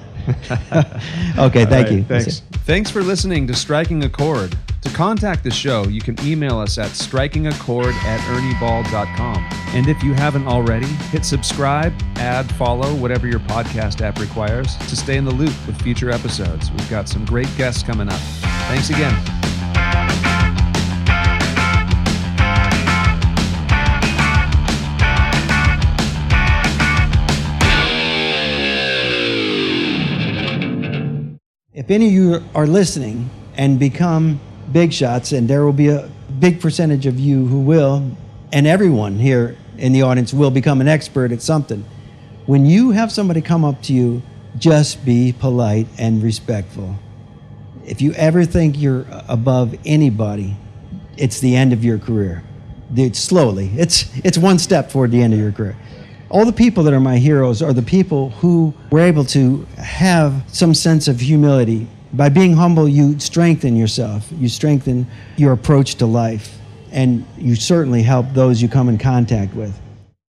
okay, 1.45 1.65
thank 1.65 1.87
right, 1.87 1.91
you. 1.91 2.03
Thanks. 2.03 2.41
Thanks 2.65 2.89
for 2.89 3.01
listening 3.01 3.47
to 3.47 3.53
Striking 3.53 4.03
a 4.03 4.09
Chord. 4.09 4.57
To 4.83 4.89
contact 4.89 5.45
the 5.45 5.49
show, 5.49 5.87
you 5.87 6.01
can 6.01 6.17
email 6.27 6.59
us 6.59 6.77
at 6.77 6.91
strikingachord 6.91 7.93
at 7.93 8.19
ernieball.com. 8.19 9.37
And 9.73 9.87
if 9.87 10.03
you 10.03 10.13
haven't 10.13 10.45
already, 10.45 10.87
hit 11.09 11.23
subscribe, 11.23 11.93
add, 12.17 12.53
follow, 12.55 12.93
whatever 12.95 13.25
your 13.25 13.39
podcast 13.39 14.01
app 14.01 14.19
requires 14.19 14.75
to 14.75 14.97
stay 14.97 15.15
in 15.15 15.23
the 15.23 15.31
loop 15.31 15.53
with 15.65 15.81
future 15.81 16.11
episodes. 16.11 16.69
We've 16.69 16.89
got 16.89 17.07
some 17.07 17.23
great 17.23 17.47
guests 17.55 17.81
coming 17.81 18.09
up. 18.09 18.19
Thanks 18.67 18.89
again. 18.89 19.13
If 31.73 31.89
any 31.89 32.07
of 32.07 32.11
you 32.11 32.43
are 32.53 32.67
listening 32.67 33.29
and 33.55 33.79
become 33.79 34.41
big 34.71 34.93
shots, 34.93 35.31
and 35.31 35.47
there 35.47 35.65
will 35.65 35.73
be 35.73 35.89
a 35.89 36.09
big 36.39 36.61
percentage 36.61 37.05
of 37.05 37.19
you 37.19 37.45
who 37.45 37.59
will, 37.59 38.11
and 38.51 38.67
everyone 38.67 39.17
here 39.17 39.57
in 39.77 39.93
the 39.93 40.01
audience 40.01 40.33
will 40.33 40.51
become 40.51 40.81
an 40.81 40.87
expert 40.87 41.31
at 41.31 41.41
something. 41.41 41.85
When 42.45 42.65
you 42.65 42.91
have 42.91 43.11
somebody 43.11 43.41
come 43.41 43.63
up 43.65 43.81
to 43.83 43.93
you, 43.93 44.21
just 44.57 45.03
be 45.03 45.33
polite 45.33 45.87
and 45.97 46.21
respectful. 46.21 46.95
If 47.85 48.01
you 48.01 48.13
ever 48.13 48.45
think 48.45 48.77
you're 48.77 49.05
above 49.27 49.75
anybody, 49.85 50.55
it's 51.17 51.39
the 51.39 51.55
end 51.55 51.73
of 51.73 51.83
your 51.83 51.97
career. 51.97 52.43
It's 52.95 53.19
slowly. 53.19 53.71
It's 53.75 54.15
it's 54.23 54.37
one 54.37 54.59
step 54.59 54.89
toward 54.89 55.11
the 55.11 55.21
end 55.21 55.33
of 55.33 55.39
your 55.39 55.51
career 55.51 55.75
all 56.33 56.45
the 56.45 56.51
people 56.51 56.81
that 56.83 56.93
are 56.93 56.99
my 56.99 57.19
heroes 57.19 57.61
are 57.61 57.73
the 57.73 57.83
people 57.83 58.31
who 58.31 58.73
were 58.89 58.99
able 58.99 59.23
to 59.23 59.67
have 59.77 60.43
some 60.47 60.73
sense 60.73 61.07
of 61.07 61.19
humility. 61.19 61.87
By 62.13 62.29
being 62.29 62.53
humble, 62.53 62.87
you 62.87 63.19
strengthen 63.19 63.75
yourself, 63.75 64.31
you 64.37 64.47
strengthen 64.47 65.07
your 65.35 65.51
approach 65.51 65.95
to 65.95 66.05
life, 66.05 66.59
and 66.91 67.25
you 67.39 67.55
certainly 67.55 68.03
help 68.03 68.27
those 68.33 68.61
you 68.61 68.69
come 68.69 68.87
in 68.87 68.99
contact 68.99 69.55
with. 69.55 69.77